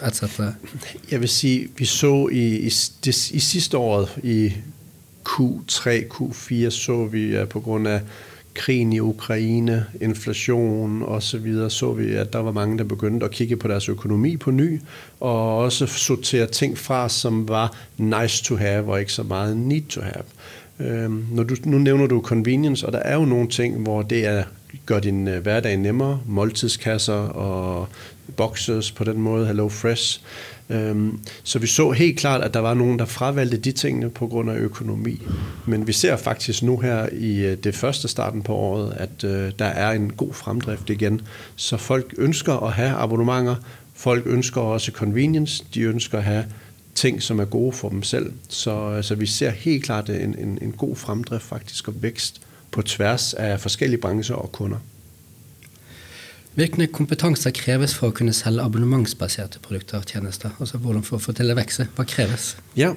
etc.? 0.01 0.39
Jeg 1.11 1.21
vil 1.21 1.29
si, 1.29 1.51
vi 1.77 1.85
så 1.85 2.15
i, 2.33 2.47
i, 2.65 2.73
det, 3.05 3.15
i 3.37 3.43
sidste 3.45 3.77
året, 3.77 4.15
i 4.25 4.55
Q3, 5.29 5.99
Q4, 6.15 6.71
så 6.73 7.05
vi 7.13 7.27
at 7.37 7.53
på 7.53 7.61
grund 7.61 7.93
af 7.93 8.01
krigen 8.55 8.93
i 8.93 9.01
Ukraine, 9.01 9.85
inflation 10.01 11.03
osv., 11.03 11.21
så, 11.21 11.39
videre, 11.39 11.71
så 11.71 11.93
vi, 11.93 12.15
at 12.15 12.33
der 12.33 12.39
var 12.39 12.53
mange, 12.53 12.79
der 12.79 12.85
begyndte 12.85 13.27
at 13.27 13.37
kigge 13.37 13.57
på 13.57 13.69
deres 13.69 13.89
økonomi 13.89 14.37
på 14.37 14.51
ny, 14.51 14.81
og 15.21 15.59
også 15.59 15.87
sortere 15.87 16.47
ting 16.47 16.79
fra, 16.79 17.09
som 17.09 17.49
var 17.49 17.77
nice 17.97 18.45
to 18.45 18.57
have, 18.57 18.91
og 18.93 19.01
ikke 19.01 19.13
så 19.13 19.23
meget 19.23 19.57
need 19.57 19.83
to 19.89 20.01
have. 20.01 20.25
Øhm, 20.81 21.27
når 21.31 21.43
du, 21.43 21.57
nu 21.65 21.79
nævner 21.79 22.07
du 22.07 22.21
convenience, 22.21 22.87
og 22.87 22.93
der 22.93 22.99
er 22.99 23.15
jo 23.15 23.25
nogle 23.25 23.49
ting, 23.49 23.83
hvor 23.83 24.03
det 24.03 24.27
er, 24.27 24.45
gør 24.87 25.01
din 25.01 25.29
øh, 25.29 25.43
hverdag 25.43 25.77
nemmere. 25.77 26.21
Måltidskasser 26.27 27.15
og 27.15 27.89
boxes 28.37 28.93
på 28.93 29.05
den 29.05 29.21
måde, 29.21 29.47
Hello 29.47 29.69
Fresh. 29.69 30.21
Øhm, 30.71 31.19
så 31.43 31.59
vi 31.59 31.67
så 31.67 31.91
helt 31.91 32.19
klart, 32.19 32.43
at 32.43 32.55
der 32.55 32.61
var 32.61 32.75
nogen, 32.75 32.99
der 32.99 33.05
fravalgte 33.05 33.57
de 33.57 33.73
tingene 33.73 34.11
på 34.11 34.27
grund 34.27 34.51
af 34.51 34.57
økonomi. 34.57 35.23
Men 35.67 35.87
vi 35.87 35.93
ser 35.93 36.17
faktisk 36.17 36.63
nu 36.63 36.79
her 36.79 37.09
i 37.13 37.47
øh, 37.47 37.57
det 37.65 37.75
første 37.75 38.09
starten 38.09 38.43
på 38.43 38.55
året, 38.55 38.93
at 38.97 39.25
øh, 39.25 39.53
der 39.59 39.65
er 39.65 39.91
en 39.91 40.13
god 40.13 40.35
fremdrift 40.35 40.91
igen. 40.91 41.21
Så 41.57 41.77
folk 41.77 42.15
ønsker 42.19 42.67
at 42.67 42.73
have 42.73 42.91
abonnementer, 42.91 43.55
folk 43.95 44.23
ønsker 44.27 44.61
også 44.61 44.93
convenience, 44.93 45.65
de 45.75 45.81
ønsker 45.81 46.19
at 46.19 46.25
have 46.25 46.45
ting, 46.99 47.23
som 47.23 47.41
er 47.41 47.45
gode 47.45 47.73
for 47.73 47.89
dem 47.89 48.03
selv. 48.03 48.33
Så 48.49 48.89
altså, 48.89 49.15
vi 49.15 49.27
ser 49.27 49.51
helt 49.51 49.85
klart 49.85 50.11
en, 50.11 50.39
en, 50.39 50.59
en 50.63 50.73
god 50.73 50.97
fremdrift 50.97 51.45
faktisk 51.45 51.89
og 51.89 52.03
vækst 52.03 52.41
på 52.71 52.83
tværs 52.83 53.35
af 53.35 53.61
forskellige 53.61 54.01
brancher 54.01 54.37
og 54.37 54.53
kunder. 54.53 54.79
Hvilke 56.55 56.87
kompetenser 56.87 57.51
kreves 57.51 57.95
for 57.95 58.07
at 58.07 58.15
kunne 58.15 58.33
sælge 58.33 58.61
abonnementsbaserede 58.61 59.59
produkter 59.63 59.99
og 59.99 60.07
tjenester? 60.07 60.51
Altså, 60.61 60.79
hvordan 60.79 61.03
for 61.03 61.17
at 61.17 61.23
få 61.23 61.33
til 61.33 61.51
at 61.51 61.57
vækse? 61.57 61.87
Hvad 61.97 62.07
kreves? 62.07 62.57
Ja, 62.77 62.93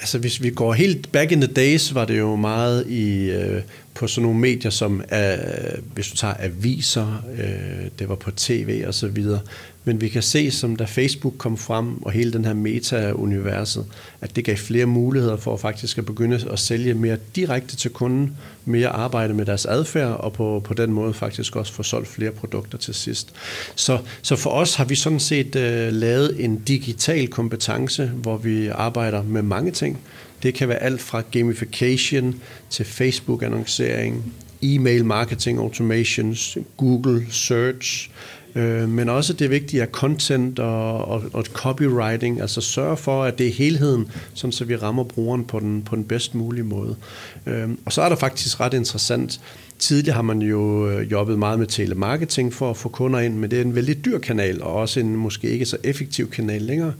altså 0.00 0.18
hvis 0.18 0.42
vi 0.42 0.50
går 0.50 0.72
helt 0.72 1.12
back 1.12 1.32
in 1.32 1.40
the 1.40 1.52
days, 1.52 1.94
var 1.94 2.04
det 2.04 2.18
jo 2.18 2.36
meget 2.36 2.86
i, 2.86 3.30
øh, 3.30 3.62
på 3.94 4.06
sådan 4.06 4.22
nogle 4.22 4.40
medier 4.40 4.70
som, 4.70 5.02
øh, 5.12 5.18
hvis 5.94 6.08
du 6.08 6.16
tager 6.16 6.34
aviser, 6.38 7.24
øh, 7.38 7.90
det 7.98 8.08
var 8.08 8.14
på 8.14 8.30
tv 8.30 8.84
og 8.86 8.94
så 8.94 9.08
videre. 9.08 9.40
Men 9.84 10.00
vi 10.00 10.08
kan 10.08 10.22
se, 10.22 10.50
som 10.50 10.76
da 10.76 10.84
Facebook 10.84 11.34
kom 11.38 11.56
frem, 11.56 12.02
og 12.02 12.12
hele 12.12 12.32
den 12.32 12.44
her 12.44 12.54
meta-universet, 12.54 13.86
at 14.20 14.36
det 14.36 14.44
gav 14.44 14.56
flere 14.56 14.86
muligheder 14.86 15.36
for 15.36 15.56
faktisk 15.56 15.98
at 15.98 16.06
begynde 16.06 16.40
at 16.50 16.58
sælge 16.58 16.94
mere 16.94 17.16
direkte 17.36 17.76
til 17.76 17.90
kunden, 17.90 18.36
mere 18.64 18.88
arbejde 18.88 19.34
med 19.34 19.46
deres 19.46 19.66
adfærd, 19.66 20.20
og 20.20 20.32
på, 20.32 20.62
på 20.64 20.74
den 20.74 20.92
måde 20.92 21.14
faktisk 21.14 21.56
også 21.56 21.72
få 21.72 21.82
solgt 21.82 22.08
flere 22.08 22.30
produkter 22.30 22.78
til 22.78 22.94
sidst. 22.94 23.32
Så, 23.74 23.98
så 24.22 24.36
for 24.36 24.50
os 24.50 24.74
har 24.74 24.84
vi 24.84 24.94
sådan 24.94 25.20
set 25.20 25.56
øh, 25.56 25.92
lavet 25.92 26.44
en 26.44 26.58
digital 26.58 27.28
kompetence, 27.28 28.06
hvor 28.06 28.36
vi 28.36 28.68
arbejder 28.68 29.22
med 29.22 29.42
mange 29.42 29.70
ting. 29.70 30.00
Det 30.42 30.54
kan 30.54 30.68
være 30.68 30.82
alt 30.82 31.00
fra 31.00 31.22
gamification 31.30 32.40
til 32.70 32.84
Facebook-annoncering, 32.84 34.32
e-mail 34.62 35.04
marketing 35.04 35.58
automations, 35.58 36.58
Google 36.76 37.26
search, 37.30 38.10
Øh, 38.54 38.88
men 38.88 39.08
også 39.08 39.32
det 39.32 39.50
vigtige 39.50 39.82
er 39.82 39.86
content 39.86 40.58
og, 40.58 41.04
og, 41.04 41.22
og 41.32 41.44
copywriting, 41.44 42.40
altså 42.40 42.60
sørge 42.60 42.96
for, 42.96 43.24
at 43.24 43.38
det 43.38 43.46
er 43.46 43.52
helheden, 43.52 44.10
sådan 44.34 44.52
så 44.52 44.64
vi 44.64 44.76
rammer 44.76 45.04
brugeren 45.04 45.44
på 45.44 45.60
den, 45.60 45.82
på 45.82 45.96
den 45.96 46.04
bedst 46.04 46.34
mulige 46.34 46.64
måde. 46.64 46.96
Øh, 47.46 47.68
og 47.84 47.92
så 47.92 48.02
er 48.02 48.08
der 48.08 48.16
faktisk 48.16 48.60
ret 48.60 48.74
interessant, 48.74 49.40
Tidligere 49.82 50.14
har 50.14 50.22
man 50.22 50.42
jo 50.42 50.90
øh, 50.90 51.12
jobbet 51.12 51.38
meget 51.38 51.58
med 51.58 51.66
telemarketing 51.66 52.54
for 52.54 52.70
at 52.70 52.76
få 52.76 52.88
kunder 52.88 53.20
ind, 53.20 53.34
men 53.34 53.50
det 53.50 53.58
er 53.58 53.62
en 53.62 53.74
vældig 53.74 54.04
dyr 54.04 54.18
kanal, 54.18 54.62
og 54.62 54.72
også 54.72 55.00
en 55.00 55.16
måske 55.16 55.50
ikke 55.50 55.66
så 55.66 55.76
effektiv 55.84 56.30
kanal 56.30 56.62
længere, 56.62 56.92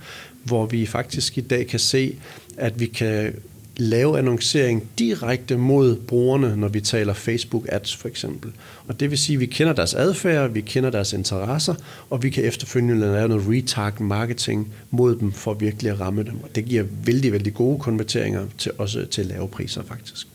hvor 0.44 0.66
vi 0.66 0.86
faktisk 0.86 1.38
i 1.38 1.40
dag 1.40 1.66
kan 1.66 1.78
se, 1.78 2.16
at 2.56 2.80
vi 2.80 2.86
kan 2.86 3.34
lave 3.76 4.18
annoncering 4.18 4.88
direkte 4.98 5.56
mod 5.56 5.96
brugerne, 5.96 6.56
når 6.56 6.68
vi 6.68 6.80
taler 6.80 7.14
Facebook 7.14 7.66
ads 7.68 7.96
for 7.96 8.08
eksempel. 8.08 8.52
Og 8.86 9.00
det 9.00 9.10
vil 9.10 9.18
sige, 9.18 9.36
at 9.36 9.40
vi 9.40 9.46
kender 9.46 9.72
deres 9.72 9.94
adfærd, 9.94 10.50
vi 10.50 10.60
kender 10.60 10.90
deres 10.90 11.12
interesser, 11.12 11.74
og 12.10 12.22
vi 12.22 12.30
kan 12.30 12.44
efterfølgende 12.44 13.00
lave 13.00 13.28
noget 13.28 13.48
retarget 13.48 14.00
marketing 14.00 14.72
mod 14.90 15.16
dem 15.16 15.32
for 15.32 15.54
virkelig 15.54 15.92
at 15.92 16.00
ramme 16.00 16.22
dem. 16.22 16.34
Og 16.42 16.54
det 16.54 16.64
giver 16.64 16.84
vældig, 17.04 17.32
vældig 17.32 17.54
gode 17.54 17.78
konverteringer 17.78 18.46
til 18.58 18.72
også 18.78 19.06
til 19.10 19.26
lave 19.26 19.48
priser 19.48 19.82
faktisk. 19.82 20.26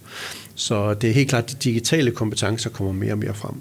Så 0.55 0.93
det 0.93 1.09
er 1.09 1.13
helt 1.13 1.29
klart, 1.29 1.43
at 1.43 1.49
de 1.51 1.69
digitale 1.69 2.11
kompetencer 2.11 2.69
kommer 2.69 2.93
mere 2.93 3.11
og 3.11 3.17
mere 3.17 3.33
frem. 3.33 3.55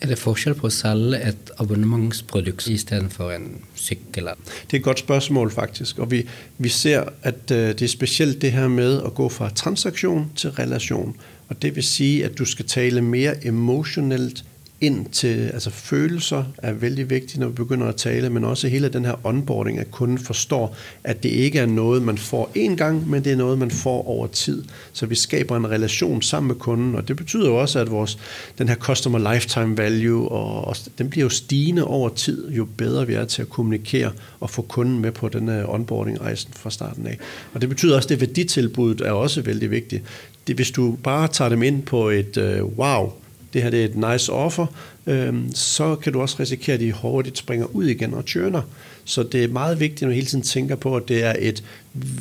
Er 0.00 0.06
det 0.06 0.18
forskel 0.18 0.54
på 0.54 0.66
at 0.66 0.72
sælge 0.72 1.28
et 1.28 1.50
abonnementsprodukt 1.58 2.66
i 2.66 2.76
stedet 2.76 3.12
for 3.12 3.30
en 3.30 3.64
cykel? 3.76 4.24
Det 4.66 4.72
er 4.72 4.76
et 4.76 4.82
godt 4.82 4.98
spørgsmål 4.98 5.50
faktisk, 5.50 5.98
og 5.98 6.10
vi, 6.10 6.28
vi 6.58 6.68
ser, 6.68 7.04
at 7.22 7.50
øh, 7.50 7.68
det 7.68 7.82
er 7.82 7.88
specielt 7.88 8.42
det 8.42 8.52
her 8.52 8.68
med 8.68 9.02
at 9.02 9.14
gå 9.14 9.28
fra 9.28 9.50
transaktion 9.50 10.30
til 10.36 10.50
relation. 10.50 11.16
Og 11.48 11.62
det 11.62 11.76
vil 11.76 11.84
sige, 11.84 12.24
at 12.24 12.38
du 12.38 12.44
skal 12.44 12.66
tale 12.66 13.02
mere 13.02 13.46
emotionelt 13.46 14.44
ind 14.80 15.06
til, 15.06 15.50
altså 15.54 15.70
følelser 15.70 16.44
er 16.58 16.72
vældig 16.72 17.10
vigtigt, 17.10 17.38
når 17.38 17.48
vi 17.48 17.52
begynder 17.52 17.86
at 17.86 17.96
tale, 17.96 18.30
men 18.30 18.44
også 18.44 18.68
hele 18.68 18.88
den 18.88 19.04
her 19.04 19.26
onboarding, 19.26 19.78
at 19.78 19.90
kunden 19.90 20.18
forstår, 20.18 20.76
at 21.04 21.22
det 21.22 21.28
ikke 21.28 21.58
er 21.58 21.66
noget, 21.66 22.02
man 22.02 22.18
får 22.18 22.50
én 22.56 22.74
gang, 22.74 23.10
men 23.10 23.24
det 23.24 23.32
er 23.32 23.36
noget, 23.36 23.58
man 23.58 23.70
får 23.70 24.08
over 24.08 24.26
tid. 24.26 24.64
Så 24.92 25.06
vi 25.06 25.14
skaber 25.14 25.56
en 25.56 25.70
relation 25.70 26.22
sammen 26.22 26.48
med 26.48 26.56
kunden, 26.56 26.94
og 26.94 27.08
det 27.08 27.16
betyder 27.16 27.48
jo 27.48 27.56
også, 27.56 27.78
at 27.78 27.90
vores, 27.90 28.18
den 28.58 28.68
her 28.68 28.76
customer 28.76 29.32
lifetime 29.32 29.78
value, 29.78 30.28
og, 30.28 30.64
og 30.64 30.76
den 30.98 31.10
bliver 31.10 31.24
jo 31.24 31.30
stigende 31.30 31.84
over 31.84 32.08
tid, 32.08 32.50
jo 32.50 32.66
bedre 32.76 33.06
vi 33.06 33.14
er 33.14 33.24
til 33.24 33.42
at 33.42 33.48
kommunikere 33.48 34.12
og 34.40 34.50
få 34.50 34.62
kunden 34.62 35.00
med 35.00 35.12
på 35.12 35.28
den 35.28 35.48
her 35.48 35.66
onboarding-rejsen 35.66 36.52
fra 36.52 36.70
starten 36.70 37.06
af. 37.06 37.18
Og 37.54 37.60
det 37.60 37.68
betyder 37.68 37.96
også, 37.96 38.06
at 38.06 38.10
det 38.10 38.20
værditilbuddet 38.20 39.06
er 39.06 39.10
også 39.10 39.42
vældig 39.42 39.70
vigtigt. 39.70 40.02
Det, 40.46 40.56
hvis 40.56 40.70
du 40.70 40.98
bare 41.02 41.28
tager 41.28 41.48
dem 41.48 41.62
ind 41.62 41.82
på 41.82 42.08
et 42.08 42.36
øh, 42.36 42.64
wow, 42.64 43.12
det 43.56 43.62
her 43.62 43.70
det 43.70 43.80
er 43.80 43.84
et 43.84 44.12
nice 44.12 44.32
offer, 44.32 44.66
øh, 45.06 45.34
så 45.54 45.96
kan 45.96 46.12
du 46.12 46.20
også 46.20 46.36
risikere, 46.40 46.74
at 46.74 46.80
de 46.80 46.92
hurtigt 46.92 47.38
springer 47.38 47.66
ud 47.66 47.84
igen 47.84 48.14
og 48.14 48.26
tjørner. 48.26 48.62
Så 49.04 49.22
det 49.22 49.44
er 49.44 49.48
meget 49.48 49.80
vigtigt, 49.80 50.00
når 50.00 50.08
man 50.08 50.14
hele 50.14 50.26
tiden 50.26 50.44
tænker 50.44 50.76
på, 50.76 50.96
at 50.96 51.08
det 51.08 51.24
er 51.24 51.34
et 51.38 51.62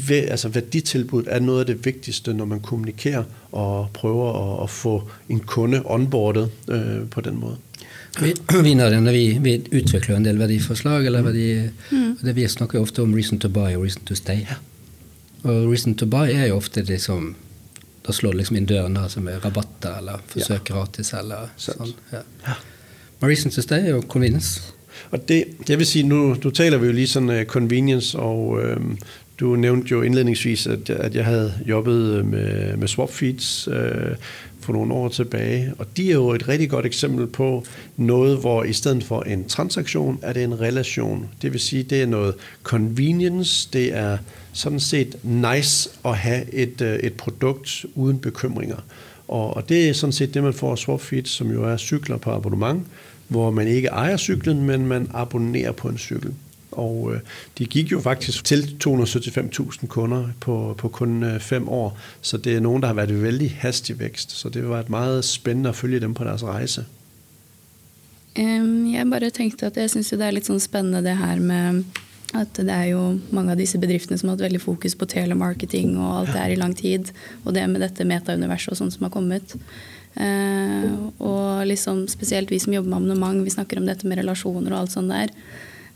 altså 0.10 0.50
værditilbud 0.50 1.24
er 1.28 1.40
noget 1.40 1.60
af 1.60 1.66
det 1.66 1.86
vigtigste, 1.86 2.34
når 2.34 2.46
man 2.46 2.60
kommunikerer 2.60 3.24
og 3.52 3.90
prøver 3.94 4.54
at, 4.58 4.64
at 4.64 4.70
få 4.70 5.04
en 5.30 5.40
kunde 5.40 5.82
onboardet 5.86 6.50
øh, 6.70 7.10
på 7.12 7.22
den 7.22 7.40
måde. 7.40 7.58
Vi, 8.22 8.34
vi, 8.64 8.74
når 8.74 9.12
vi, 9.12 9.38
vi 9.42 9.80
utvikler 9.82 10.18
en 10.18 10.26
del 10.26 10.40
værdiforslag, 10.40 11.06
eller 11.06 11.22
værdi, 11.22 11.70
mm. 11.92 12.18
det 12.24 12.36
vi 12.36 12.48
snakker 12.48 12.80
ofte 12.80 13.02
om 13.02 13.14
reason 13.14 13.40
to 13.40 13.50
buy 13.50 13.76
og 13.76 13.84
reason 13.84 14.02
to 14.06 14.16
stay. 14.16 14.40
Ja. 14.40 14.56
Og 15.44 15.72
reason 15.72 15.96
to 15.96 16.06
buy 16.06 16.28
er 16.32 16.46
jo 16.46 16.56
ofte 16.56 16.86
det 16.86 17.02
som 17.02 17.36
da 18.08 18.14
slår 18.14 18.36
det 18.36 18.44
liksom 18.44 18.58
inn 18.60 18.70
døren 18.70 18.96
der, 18.96 19.10
som 19.10 19.28
er 19.28 19.42
rabatter 19.44 19.98
eller 20.00 20.24
forsøk 20.28 20.70
ja. 20.70 20.74
gratis. 20.74 21.14
eller 21.14 21.52
sånn. 21.58 21.94
Ja. 22.12 22.22
Ja. 22.46 22.56
Men 23.20 23.30
reason 23.30 23.52
to 23.52 23.62
stay 23.62 23.82
er 23.82 23.96
jo 23.96 24.02
convenience. 24.02 24.62
Og 25.12 25.28
det, 25.28 25.44
det 25.68 25.78
vil 25.78 25.88
sige, 25.88 26.04
nu, 26.08 26.36
nu 26.44 26.50
taler 26.50 26.78
vi 26.78 26.88
jo 26.88 26.94
lige 26.94 27.08
sådan 27.08 27.30
uh, 27.30 27.44
convenience, 27.44 28.20
og 28.20 28.62
øhm, 28.62 28.98
du 29.40 29.56
nævnte 29.56 29.92
jo 29.92 30.02
indledningsvis, 30.02 30.68
at, 30.68 30.90
at 30.90 31.16
jeg 31.16 31.26
havde 31.26 31.54
jobbet 31.68 32.26
med, 32.26 32.78
med 32.78 32.88
swap 32.88 33.12
feeds 33.12 33.68
øh, 33.68 34.16
for 34.62 34.74
nogle 34.74 34.94
år 34.94 35.10
tilbage, 35.10 35.74
og 35.78 35.86
de 35.98 36.10
er 36.10 36.14
jo 36.14 36.30
et 36.30 36.48
rigtig 36.48 36.70
godt 36.70 36.86
eksempel 36.86 37.28
på 37.28 37.66
noget, 37.98 38.38
hvor 38.38 38.64
i 38.64 38.74
stedet 38.74 39.04
for 39.04 39.22
en 39.22 39.48
transaktion, 39.48 40.20
er 40.22 40.34
det 40.34 40.44
en 40.44 40.62
relation. 40.62 41.30
Det 41.42 41.54
vil 41.54 41.60
sige, 41.60 41.84
det 41.84 42.02
er 42.02 42.06
noget 42.06 42.36
convenience, 42.64 43.70
det 43.74 43.94
er 43.94 44.18
sådan 44.56 44.80
set 44.80 45.16
nice 45.24 45.90
at 46.06 46.18
have 46.18 46.54
et, 46.54 46.82
øh, 46.82 47.00
et 47.00 47.14
produkt 47.14 47.86
uden 47.96 48.20
bekymringer. 48.20 48.78
Og, 49.28 49.58
og 49.58 49.70
det 49.70 49.90
er 49.90 49.94
sådan 49.94 50.14
set 50.14 50.34
det, 50.34 50.44
man 50.44 50.54
får 50.54 50.72
af 50.72 50.78
Swapfeed, 50.78 51.26
som 51.26 51.52
jo 51.52 51.64
er 51.64 51.78
cykler 51.78 52.18
på 52.18 52.32
abonnement, 52.32 52.88
hvor 53.28 53.52
man 53.52 53.68
ikke 53.68 53.88
ejer 53.88 54.18
cyklen, 54.18 54.66
men 54.66 54.88
man 54.88 55.10
abonnerer 55.14 55.72
på 55.72 55.88
en 55.88 55.98
cykel. 55.98 56.34
Og 56.72 57.14
øh, 57.14 57.20
de 57.58 57.66
gik 57.66 57.92
jo 57.92 58.00
faktisk 58.02 58.44
til 58.44 58.78
275.000 58.88 59.88
kunder 59.88 60.28
på, 60.40 60.76
på 60.78 60.88
kun 60.88 61.24
øh, 61.24 61.40
fem 61.40 61.70
år, 61.70 61.98
så 62.22 62.38
det 62.38 62.56
er 62.56 62.60
nogen, 62.60 62.82
der 62.82 62.88
har 62.88 62.96
været 62.96 63.12
i 63.12 63.22
vældig 63.22 63.58
hastig 63.60 64.00
vækst. 64.00 64.32
Så 64.32 64.50
det 64.50 64.70
var 64.70 64.80
et 64.80 64.90
meget 64.90 65.26
spændende 65.26 65.70
at 65.70 65.76
følge 65.76 66.00
dem 66.00 66.14
på 66.14 66.24
deres 66.24 66.44
rejse. 66.44 66.86
Um, 68.40 68.94
jeg 68.94 69.08
bare 69.10 69.30
tænkte 69.30 69.66
at 69.66 69.78
jeg 69.78 69.90
synes 69.90 70.10
det 70.10 70.22
er 70.22 70.34
litt 70.36 70.50
sånn 70.50 70.60
spennende 70.60 71.00
det 71.06 71.14
her 71.16 71.40
med 71.40 71.86
at 72.36 72.58
det 72.60 72.72
er 72.74 72.92
jo 72.92 73.02
mange 73.36 73.54
av 73.54 73.60
disse 73.60 73.80
bedriftene 73.82 74.18
som 74.20 74.30
har 74.30 74.38
hatt 74.38 74.46
veldig 74.48 74.62
fokus 74.64 74.96
på 75.00 75.08
telemarketing 75.12 75.96
og 75.98 76.22
alt 76.22 76.34
det 76.36 76.42
er 76.42 76.54
i 76.54 76.60
lang 76.60 76.74
tid. 76.78 77.12
Og 77.44 77.56
det 77.56 77.66
med 77.72 77.84
dette 77.84 78.08
metauniverset 78.08 78.74
og 78.74 78.80
sånt 78.82 78.96
som 78.96 79.08
har 79.08 79.14
kommet. 79.14 79.56
Eh, 80.16 80.88
og 81.20 81.66
liksom 81.68 82.06
spesielt 82.12 82.52
vi 82.52 82.60
som 82.64 82.76
jobber 82.76 82.92
med 82.92 82.98
abonnement, 82.98 83.46
vi 83.46 83.54
snakker 83.54 83.82
om 83.82 83.88
dette 83.88 84.08
med 84.08 84.22
relasjoner 84.22 84.74
og 84.74 84.84
alt 84.84 84.96
sånt 84.96 85.14
der. 85.14 85.32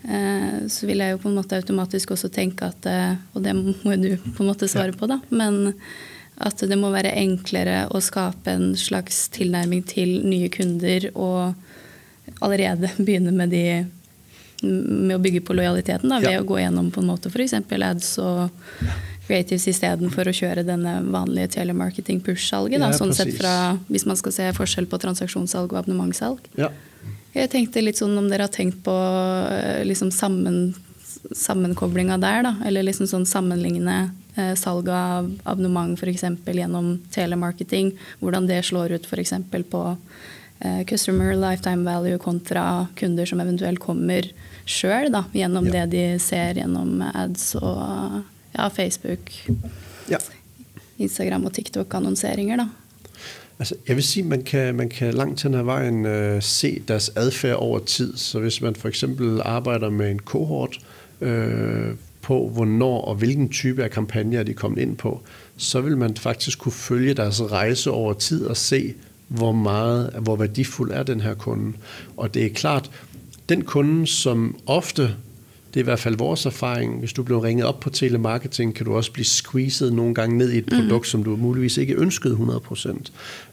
Eh, 0.03 0.67
så 0.71 0.87
vil 0.87 1.03
jeg 1.03 1.15
jo 1.15 1.21
på 1.23 1.31
en 1.31 1.39
måte 1.39 1.59
automatisk 1.59 2.15
også 2.15 2.31
tenke 2.31 2.69
at 2.71 2.85
eh, 2.87 3.17
Og 3.35 3.43
det 3.43 3.51
må 3.55 3.95
du 3.99 4.13
på 4.15 4.43
en 4.43 4.51
måte 4.51 4.69
svare 4.71 4.95
på, 4.95 5.09
da. 5.11 5.19
Men 5.29 5.75
at 6.39 6.61
det 6.63 6.77
må 6.79 6.91
være 6.93 7.17
enklere 7.19 7.83
å 7.91 7.99
skape 7.99 8.53
en 8.53 8.71
slags 8.79 9.27
tilnærming 9.35 9.83
til 9.83 10.21
nye 10.23 10.47
kunder 10.51 11.09
og 11.11 11.51
allerede 12.39 12.93
begynne 12.95 13.33
med 13.35 13.51
de 13.51 13.65
med 14.63 15.15
å 15.15 15.21
bygge 15.23 15.41
på 15.45 15.55
lojaliteten 15.55 16.11
da, 16.11 16.19
ved 16.23 16.33
ja. 16.35 16.41
å 16.41 16.47
gå 16.47 16.59
gjennom 16.59 16.89
på 16.91 17.03
en 17.03 17.09
måte 17.11 17.31
f.eks. 17.31 17.55
ads 17.55 18.11
og 18.23 18.49
creatives 19.29 19.67
istedenfor 19.69 20.29
å 20.29 20.35
kjøre 20.35 20.65
denne 20.65 20.99
vanlige 21.13 21.53
telemarketing 21.59 22.21
push-salget. 22.25 22.81
Ja, 22.81 22.91
sånn 22.97 23.13
sett 23.15 23.35
fra, 23.37 23.77
Hvis 23.87 24.07
man 24.09 24.17
skal 24.19 24.33
se 24.35 24.49
forskjell 24.57 24.89
på 24.89 24.99
transaksjonssalg 25.01 25.73
og 25.73 25.83
abonnementssalg. 25.83 26.49
Ja. 26.59 26.71
Jeg 27.35 27.51
tenkte 27.53 27.83
litt 27.83 27.99
sånn 27.99 28.17
om 28.17 28.29
dere 28.31 28.47
har 28.47 28.53
tenkt 28.53 28.81
på 28.85 28.95
eh, 29.53 29.83
liksom 29.85 30.09
sammen, 30.13 30.73
sammenkoblinga 31.29 32.17
der, 32.21 32.41
da. 32.47 32.55
Eller 32.65 32.87
liksom 32.87 33.09
sånn 33.11 33.27
sammenligne 33.29 33.99
eh, 34.33 34.55
salg 34.57 34.89
av 34.89 35.29
abonnement 35.43 35.93
f.eks. 35.99 36.25
gjennom 36.49 36.95
telemarketing. 37.13 37.93
Hvordan 38.23 38.49
det 38.49 38.63
slår 38.65 38.97
ut 38.97 39.05
f.eks. 39.05 39.35
på 39.69 39.83
eh, 39.93 40.81
customer 40.89 41.35
lifetime 41.37 41.85
value 41.85 42.17
kontra 42.17 42.87
kunder 42.97 43.29
som 43.29 43.45
eventuelt 43.45 43.83
kommer 43.83 44.33
sjøl, 44.69 45.09
gjennom 45.33 45.67
ja. 45.69 45.85
det 45.85 45.91
de 45.91 46.19
ser 46.21 46.53
gjennom 46.59 47.01
ads 47.01 47.55
og 47.55 48.21
ja, 48.55 48.67
Facebook, 48.67 49.33
ja. 50.09 50.17
Instagram 50.97 51.45
og 51.45 51.53
TikTok-annonseringer. 51.53 52.57
da. 52.57 52.67
Altså, 53.59 53.75
jeg 53.87 53.95
vil 53.95 54.03
sige, 54.03 54.23
man 54.23 54.43
kan, 54.43 54.75
man 54.75 54.89
kan 54.89 55.13
langt 55.13 55.43
hen 55.43 55.53
ad 55.53 55.63
vejen 55.63 56.05
uh, 56.05 56.41
se 56.41 56.81
deres 56.87 57.11
adfærd 57.15 57.55
over 57.55 57.79
tid. 57.79 58.17
Så 58.17 58.39
hvis 58.39 58.61
man 58.61 58.75
for 58.75 58.87
eksempel 58.87 59.41
arbejder 59.41 59.89
med 59.89 60.11
en 60.11 60.19
kohort 60.19 60.79
uh, 61.21 61.27
på, 62.21 62.49
hvornår 62.49 63.01
og 63.01 63.15
hvilken 63.15 63.49
type 63.49 63.83
af 63.83 63.91
kampagner 63.91 64.43
de 64.43 64.51
er 64.51 64.55
kommet 64.55 64.81
ind 64.81 64.97
på, 64.97 65.21
så 65.57 65.81
vil 65.81 65.97
man 65.97 66.15
faktisk 66.15 66.59
kunne 66.59 66.71
følge 66.71 67.13
deres 67.13 67.41
rejse 67.41 67.91
over 67.91 68.13
tid 68.13 68.45
og 68.45 68.57
se, 68.57 68.93
hvor 69.27 69.51
meget, 69.51 70.13
hvor 70.19 70.35
værdifuld 70.35 70.91
er 70.91 71.03
den 71.03 71.21
her 71.21 71.33
kunde. 71.33 71.73
Og 72.17 72.33
det 72.33 72.45
er 72.45 72.49
klart, 72.49 72.91
den 73.49 73.63
kunde, 73.63 74.07
som 74.07 74.55
ofte 74.65 75.15
det 75.73 75.79
er 75.79 75.83
i 75.83 75.83
hvert 75.83 75.99
fald 75.99 76.17
vores 76.17 76.45
erfaring. 76.45 76.99
Hvis 76.99 77.13
du 77.13 77.23
bliver 77.23 77.43
ringet 77.43 77.65
op 77.65 77.79
på 77.79 77.89
telemarketing, 77.89 78.75
kan 78.75 78.85
du 78.85 78.95
også 78.95 79.11
blive 79.11 79.25
squeezed 79.25 79.91
nogle 79.91 80.15
gange 80.15 80.37
ned 80.37 80.51
i 80.51 80.57
et 80.57 80.65
produkt, 80.65 81.01
mm. 81.01 81.03
som 81.03 81.23
du 81.23 81.35
muligvis 81.35 81.77
ikke 81.77 81.95
ønskede 81.95 82.35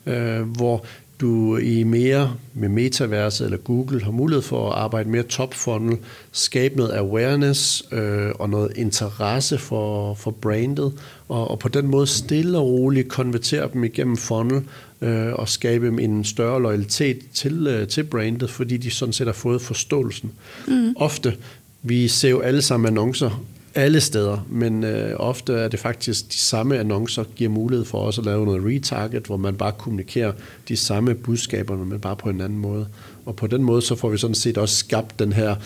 100%. 0.06 0.12
Øh, 0.12 0.40
hvor 0.40 0.84
du 1.20 1.56
i 1.56 1.82
mere 1.82 2.34
med 2.54 2.68
Metaverse 2.68 3.44
eller 3.44 3.56
Google 3.56 4.04
har 4.04 4.10
mulighed 4.10 4.42
for 4.42 4.70
at 4.70 4.78
arbejde 4.78 5.08
mere 5.08 5.22
top 5.22 5.54
funnel, 5.54 5.98
skabe 6.32 6.76
noget 6.76 6.92
awareness 6.92 7.84
øh, 7.92 8.30
og 8.38 8.50
noget 8.50 8.72
interesse 8.76 9.58
for, 9.58 10.14
for 10.14 10.30
brandet, 10.30 10.92
og, 11.28 11.50
og 11.50 11.58
på 11.58 11.68
den 11.68 11.86
måde 11.86 12.06
stille 12.06 12.58
og 12.58 12.66
roligt 12.66 13.08
konvertere 13.08 13.68
dem 13.72 13.84
igennem 13.84 14.16
funnel 14.16 14.62
øh, 15.00 15.32
og 15.32 15.48
skabe 15.48 15.86
dem 15.86 15.98
en 15.98 16.24
større 16.24 16.62
loyalitet 16.62 17.18
til, 17.34 17.66
øh, 17.66 17.88
til 17.88 18.04
brandet, 18.04 18.50
fordi 18.50 18.76
de 18.76 18.90
sådan 18.90 19.12
set 19.12 19.26
har 19.26 19.34
fået 19.34 19.62
forståelsen. 19.62 20.32
Mm. 20.68 20.94
Ofte, 20.96 21.36
vi 21.82 22.08
ser 22.08 22.30
jo 22.30 22.40
alle 22.40 22.62
sammen 22.62 22.86
annoncer 22.86 23.44
alle 23.76 24.00
steder, 24.00 24.46
men 24.50 24.84
øh, 24.84 25.12
ofte 25.16 25.52
er 25.52 25.68
det 25.68 25.80
faktisk 25.80 26.32
de 26.32 26.38
samme 26.38 26.78
annoncer, 26.78 27.24
giver 27.36 27.50
mulighed 27.50 27.84
for 27.84 27.98
os 27.98 28.18
at 28.18 28.24
lave 28.24 28.44
noget 28.44 28.64
retarget, 28.64 29.26
hvor 29.26 29.36
man 29.36 29.54
bare 29.56 29.72
kommunikerer 29.78 30.32
de 30.68 30.76
samme 30.76 31.14
budskaber, 31.14 31.76
men 31.76 32.00
bare 32.00 32.16
på 32.16 32.28
en 32.28 32.40
anden 32.40 32.58
måde. 32.58 32.86
Og 33.24 33.36
på 33.36 33.46
den 33.46 33.62
måde, 33.62 33.82
så 33.82 33.94
får 33.94 34.08
vi 34.08 34.18
sådan 34.18 34.34
set 34.34 34.58
også 34.58 34.76
skabt 34.76 35.18
den 35.18 35.32
her, 35.32 35.56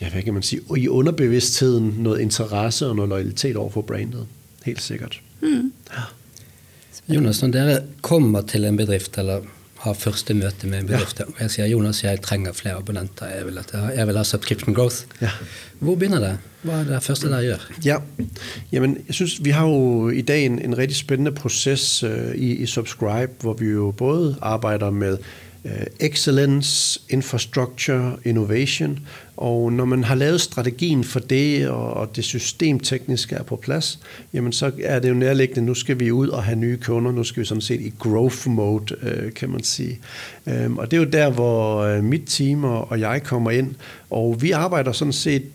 ja, 0.00 0.10
hvad 0.10 0.22
kan 0.22 0.34
man 0.34 0.42
sige, 0.42 0.62
i 0.76 0.88
underbevidstheden 0.88 1.94
noget 1.98 2.20
interesse 2.20 2.86
og 2.86 2.96
noget 2.96 3.08
loyalitet 3.08 3.56
over 3.56 3.70
for 3.70 3.82
brandet. 3.82 4.26
Helt 4.64 4.82
sikkert. 4.82 5.20
Mm. 5.42 5.72
Ja. 5.92 7.14
Jonas, 7.14 7.42
når 7.42 7.48
dere 7.48 7.80
kommer 8.02 8.40
til 8.40 8.64
en 8.64 8.76
bedrift, 8.76 9.18
eller 9.18 9.40
har 9.80 9.92
første 9.96 10.34
møte 10.34 10.66
med 10.68 10.78
en 10.78 10.86
bedrift, 10.86 11.20
ja. 11.20 11.24
jeg 11.40 11.50
sier 11.50 11.66
Jonas, 11.66 12.02
jeg 12.04 12.20
trenger 12.22 12.52
flere 12.52 12.74
abonnenter, 12.74 13.26
jeg 13.26 13.46
vil, 13.46 13.58
at, 13.58 13.72
jeg 13.96 14.06
vil 14.06 14.16
ha 14.16 14.24
subscription 14.24 14.74
growth. 14.74 14.96
Ja. 15.20 15.30
Hvor 15.78 15.94
begynner 15.94 16.18
det? 16.20 16.38
Hvad 16.62 16.74
er 16.74 16.84
det 16.84 17.02
første, 17.02 17.28
der 17.28 17.42
gjør? 17.42 17.56
Ja, 17.84 17.96
Jamen, 18.72 18.98
jeg 19.06 19.14
synes, 19.14 19.44
vi 19.44 19.50
har 19.50 19.66
jo 19.66 20.08
i 20.08 20.20
dag 20.20 20.46
en, 20.46 20.58
en 20.58 20.78
rigtig 20.78 20.96
spændende 20.96 21.32
proces 21.32 22.04
uh, 22.04 22.34
i, 22.34 22.54
i 22.56 22.66
Subscribe, 22.66 23.32
hvor 23.40 23.52
vi 23.52 23.66
jo 23.66 23.90
både 23.90 24.36
arbejder 24.42 24.90
med 24.90 25.18
Øh, 25.64 25.86
excellence, 26.00 27.00
infrastructure, 27.08 28.16
innovation, 28.24 28.98
og 29.36 29.72
når 29.72 29.84
man 29.84 30.04
har 30.04 30.14
lavet 30.14 30.40
strategien 30.40 31.04
for 31.04 31.20
det, 31.20 31.68
og, 31.68 32.16
det 32.16 32.24
systemtekniske 32.24 33.34
er 33.34 33.42
på 33.42 33.56
plads, 33.56 33.98
jamen 34.32 34.52
så 34.52 34.70
er 34.82 34.98
det 34.98 35.08
jo 35.08 35.14
nærliggende, 35.14 35.62
nu 35.62 35.74
skal 35.74 36.00
vi 36.00 36.12
ud 36.12 36.28
og 36.28 36.44
have 36.44 36.56
nye 36.56 36.76
kunder, 36.76 37.12
nu 37.12 37.24
skal 37.24 37.40
vi 37.40 37.46
sådan 37.46 37.60
set 37.60 37.80
i 37.80 37.92
growth 37.98 38.48
mode, 38.48 38.96
øh, 39.02 39.32
kan 39.32 39.50
man 39.50 39.62
sige. 39.62 39.98
Øhm, 40.46 40.78
og 40.78 40.90
det 40.90 40.96
er 40.96 41.00
jo 41.00 41.10
der, 41.10 41.30
hvor 41.30 41.78
øh, 41.78 42.04
mit 42.04 42.22
team 42.26 42.64
og, 42.64 43.00
jeg 43.00 43.22
kommer 43.22 43.50
ind, 43.50 43.74
og 44.10 44.42
vi 44.42 44.50
arbejder 44.50 44.92
sådan 44.92 45.12
set 45.12 45.52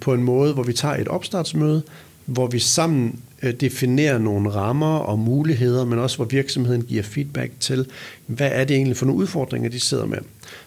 på 0.00 0.14
en 0.14 0.22
måde, 0.22 0.52
hvor 0.52 0.62
vi 0.62 0.72
tager 0.72 0.94
et 0.94 1.08
opstartsmøde, 1.08 1.82
hvor 2.24 2.46
vi 2.46 2.58
sammen 2.58 3.20
Øh, 3.42 3.52
definere 3.52 4.20
nogle 4.20 4.50
rammer 4.50 4.96
og 4.98 5.18
muligheder, 5.18 5.84
men 5.84 5.98
også 5.98 6.16
hvor 6.16 6.24
virksomheden 6.24 6.82
giver 6.82 7.02
feedback 7.02 7.52
til, 7.60 7.86
hvad 8.26 8.50
er 8.52 8.64
det 8.64 8.76
egentlig 8.76 8.96
for 8.96 9.06
nogle 9.06 9.20
udfordringer, 9.20 9.70
de 9.70 9.80
sidder 9.80 10.06
med. 10.06 10.18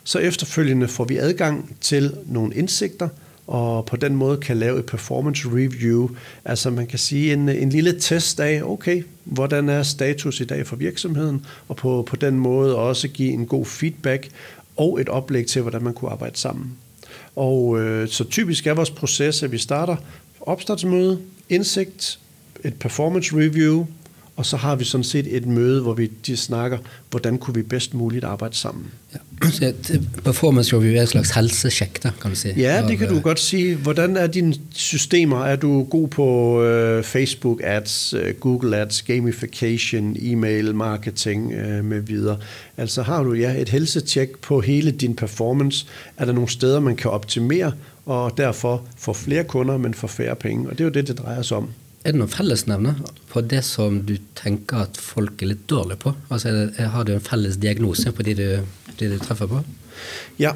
Så 0.04 0.20
efterfølgende 0.20 0.88
får 0.88 1.06
vi 1.06 1.18
adgang 1.18 1.76
til 1.82 2.14
nogle 2.26 2.56
indsigter, 2.56 3.10
og 3.48 3.86
på 3.86 3.96
den 3.96 4.16
måde 4.16 4.38
kan 4.38 4.58
lave 4.58 4.80
et 4.80 4.86
performance 4.86 5.48
review. 5.48 6.10
Altså 6.46 6.70
man 6.70 6.88
kan 6.88 7.00
sige 7.00 7.34
en, 7.34 7.50
en 7.50 7.70
lille 7.70 8.00
test 8.00 8.40
af, 8.40 8.62
okay, 8.64 9.04
hvordan 9.24 9.70
er 9.70 9.84
status 9.84 10.40
i 10.40 10.46
dag 10.46 10.68
for 10.68 10.76
virksomheden, 10.76 11.46
og 11.68 11.76
på, 11.76 12.04
på 12.08 12.16
den 12.16 12.40
måde 12.40 12.76
også 12.76 13.08
give 13.08 13.32
en 13.32 13.46
god 13.46 13.66
feedback 13.66 14.30
og 14.78 15.02
et 15.02 15.10
oplæg 15.10 15.48
til, 15.48 15.62
hvordan 15.62 15.84
man 15.84 15.94
kunne 15.94 16.12
arbejde 16.12 16.38
sammen. 16.38 16.72
Og 17.36 17.80
øh, 17.80 18.08
så 18.08 18.24
typisk 18.24 18.68
er 18.68 18.74
vores 18.74 18.92
proces, 18.92 19.44
at 19.44 19.52
vi 19.52 19.58
starter 19.58 19.96
opstartsmøde, 20.42 21.20
indsigt, 21.50 22.20
et 22.64 22.74
performance 22.74 23.36
review, 23.36 23.86
og 24.40 24.46
så 24.46 24.58
har 24.58 24.76
vi 24.76 24.84
sådan 24.84 25.04
set 25.04 25.36
et 25.36 25.46
møde, 25.46 25.82
hvor 25.82 25.94
vi 25.94 26.12
de 26.26 26.38
snakker, 26.38 26.78
hvordan 27.10 27.38
kunne 27.38 27.56
vi 27.56 27.62
bedst 27.62 27.94
muligt 27.94 28.24
arbejde 28.24 28.56
sammen. 28.56 28.86
Ja. 29.14 29.50
Så 29.52 29.66
et 29.66 30.10
performance 30.24 30.76
review 30.76 30.96
er 30.96 31.02
et 31.02 31.10
slags 31.10 31.32
helsesjek, 31.32 32.04
da, 32.04 32.12
kan 32.22 32.30
du 32.30 32.36
sige? 32.36 32.54
Ja, 32.58 32.86
det 32.88 32.98
kan 32.98 33.10
du 33.10 33.20
godt 33.20 33.40
sige. 33.40 33.76
Hvordan 33.76 34.18
er 34.18 34.28
dine 34.28 34.56
systemer? 34.74 35.46
Er 35.46 35.56
du 35.56 35.84
god 35.84 36.08
på 36.08 36.60
uh, 36.62 37.04
Facebook 37.04 37.62
ads, 37.64 38.14
uh, 38.14 38.30
Google 38.40 38.78
ads, 38.78 39.02
gamification, 39.02 40.16
e-mail 40.20 40.76
marketing 40.76 41.54
uh, 41.54 41.86
med 41.86 42.00
videre? 42.00 42.38
Altså 42.78 43.02
har 43.02 43.24
du 43.24 43.34
ja, 43.34 43.62
et 43.62 43.70
helsetjek 43.70 44.38
på 44.38 44.62
hele 44.62 44.92
din 44.92 45.16
performance? 45.16 45.86
Er 46.18 46.26
der 46.26 46.34
nogle 46.34 46.50
steder, 46.50 46.80
man 46.80 46.96
kan 46.96 47.12
optimere, 47.12 47.72
og 48.06 48.34
derfor 48.38 48.86
få 48.98 49.14
flere 49.14 49.44
kunder, 49.44 49.78
men 49.78 49.94
for 49.94 50.08
færre 50.08 50.36
penge? 50.36 50.70
Og 50.70 50.72
det 50.72 50.80
er 50.80 50.86
jo 50.86 50.92
det, 50.92 51.08
det 51.08 51.18
drejer 51.18 51.42
sig 51.42 51.58
om. 51.58 51.70
Er 52.00 52.14
det 52.14 52.20
noen 52.22 52.32
fellesnevner 52.32 53.00
på 53.28 53.42
det 53.44 53.60
som 53.68 54.00
du 54.08 54.14
tenker 54.40 54.86
at 54.86 55.00
folk 55.04 55.42
er 55.44 55.52
litt 55.52 55.66
dårlige 55.68 56.00
på? 56.00 56.14
Altså, 56.32 56.54
det, 56.56 56.86
har 56.94 57.04
du 57.04 57.12
en 57.16 57.24
felles 57.24 57.58
diagnose 57.60 58.14
på 58.16 58.24
de 58.24 58.36
du, 58.40 58.48
de 59.00 59.10
du 59.12 59.18
treffer 59.20 59.50
på? 59.52 59.60
Ja, 60.40 60.54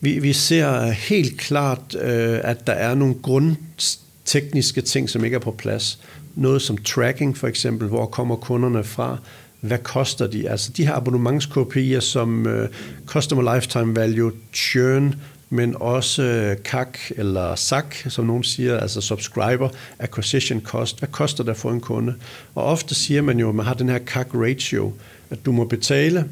vi, 0.00 0.16
vi 0.24 0.32
ser 0.32 0.88
helt 0.96 1.36
klart 1.40 1.96
øh, 2.00 2.40
at 2.42 2.66
der 2.66 2.72
er 2.72 2.94
nogle 2.94 3.18
grundtekniske 3.22 4.80
ting 4.80 5.10
som 5.10 5.24
ikke 5.24 5.36
er 5.36 5.44
på 5.44 5.52
plads. 5.52 5.98
Noget 6.34 6.62
som 6.62 6.78
tracking, 6.78 7.36
for 7.36 7.48
eksempel. 7.48 7.88
Hvor 7.88 8.06
kommer 8.06 8.36
kunderne 8.36 8.84
fra? 8.84 9.18
Hvad 9.60 9.78
koster 9.78 10.26
de? 10.26 10.48
Altså 10.48 10.72
de 10.72 10.86
her 10.86 10.94
abonnementskopier 10.94 12.00
som 12.00 12.46
øh, 12.46 12.68
Customer 13.06 13.54
Lifetime 13.54 13.96
Value, 13.96 14.32
churn, 14.54 15.14
men 15.50 15.74
også 15.80 16.22
øh, 16.22 16.56
CAC 16.56 16.88
eller 17.16 17.54
SAC, 17.54 17.84
som 18.08 18.26
nogen 18.26 18.44
siger, 18.44 18.78
altså 18.80 19.00
Subscriber 19.00 19.68
Acquisition 19.98 20.60
Cost. 20.60 20.98
Hvad 20.98 21.08
koster 21.08 21.44
det 21.44 21.56
for 21.56 21.70
en 21.70 21.80
kunde? 21.80 22.14
Og 22.54 22.64
ofte 22.64 22.94
siger 22.94 23.22
man 23.22 23.38
jo, 23.38 23.48
at 23.48 23.54
man 23.54 23.66
har 23.66 23.74
den 23.74 23.88
her 23.88 23.98
CAC 23.98 24.26
ratio, 24.34 24.92
at 25.30 25.46
du 25.46 25.52
må 25.52 25.64
betale, 25.64 26.24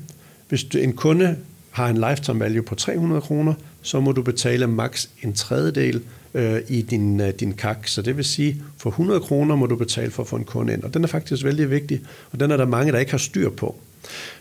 hvis 0.49 0.65
du, 0.65 0.79
en 0.79 0.93
kunde 0.93 1.37
har 1.71 1.89
en 1.89 1.97
lifetime 1.97 2.41
value 2.41 2.63
på 2.63 2.75
300 2.75 3.21
kroner, 3.21 3.55
så 3.83 4.01
må 4.01 4.13
du 4.13 4.23
betale 4.23 4.67
maks 4.67 5.11
en 5.23 5.33
tredjedel 5.33 6.03
øh, 6.35 6.61
i 6.69 6.83
din, 6.83 7.21
øh, 7.21 7.33
din 7.41 7.53
CAC. 7.53 7.77
Så 7.85 8.03
det 8.03 8.17
vil 8.17 8.25
sige, 8.25 8.63
for 8.79 8.91
100 8.91 9.21
kroner 9.21 9.57
må 9.57 9.67
du 9.67 9.77
betale 9.77 10.11
for 10.11 10.23
at 10.23 10.29
få 10.29 10.37
en 10.37 10.45
kunde 10.45 10.73
ind. 10.73 10.83
Og 10.83 10.95
den 10.95 11.05
er 11.05 11.09
faktisk 11.09 11.45
vældig 11.45 11.71
vigtig, 11.71 12.01
og 12.33 12.41
den 12.41 12.51
er 12.51 12.57
der 12.57 12.67
mange, 12.67 12.93
der 12.93 12.99
ikke 12.99 13.11
har 13.11 13.19
styr 13.19 13.51
på. 13.51 13.77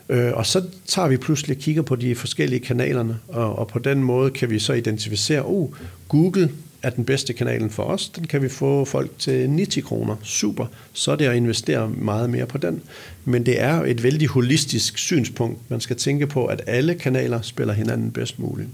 Øh, 0.10 0.34
og 0.34 0.46
så 0.46 0.64
tager 0.88 1.08
vi 1.08 1.18
pludselig 1.18 1.58
og 1.58 1.62
kigger 1.62 1.82
på 1.82 1.96
de 1.96 2.16
forskellige 2.16 2.60
kanalerne, 2.60 3.20
og, 3.28 3.60
og 3.60 3.68
på 3.68 3.80
den 3.80 4.04
måde 4.04 4.32
kan 4.32 4.50
vi 4.50 4.60
så 4.60 4.74
identificere, 4.74 5.46
oh, 5.46 5.70
Google 6.10 6.52
er 6.86 6.90
den 6.90 7.06
bedste 7.06 7.34
kanalen 7.34 7.70
for 7.70 7.84
os, 7.84 8.10
den 8.10 8.28
kan 8.28 8.42
vi 8.42 8.50
få 8.50 8.86
folk 8.86 9.12
til 9.20 9.48
90 9.50 9.86
kroner. 9.86 10.16
Super, 10.24 10.66
så 10.94 11.12
er 11.12 11.16
det 11.16 11.26
at 11.26 11.36
investere 11.36 11.90
meget 11.90 12.30
mere 12.30 12.46
på 12.46 12.58
den. 12.58 12.82
Men 13.26 13.46
det 13.46 13.62
er 13.62 13.84
et 13.84 14.04
vældig 14.04 14.28
holistisk 14.28 14.98
synspunkt. 14.98 15.70
Man 15.70 15.82
skal 15.82 15.96
tænke 15.96 16.28
på, 16.28 16.46
at 16.46 16.62
alle 16.68 16.96
kanaler 16.96 17.42
spiller 17.42 17.74
hinanden 17.74 18.12
bedst 18.12 18.40
muligt. 18.40 18.70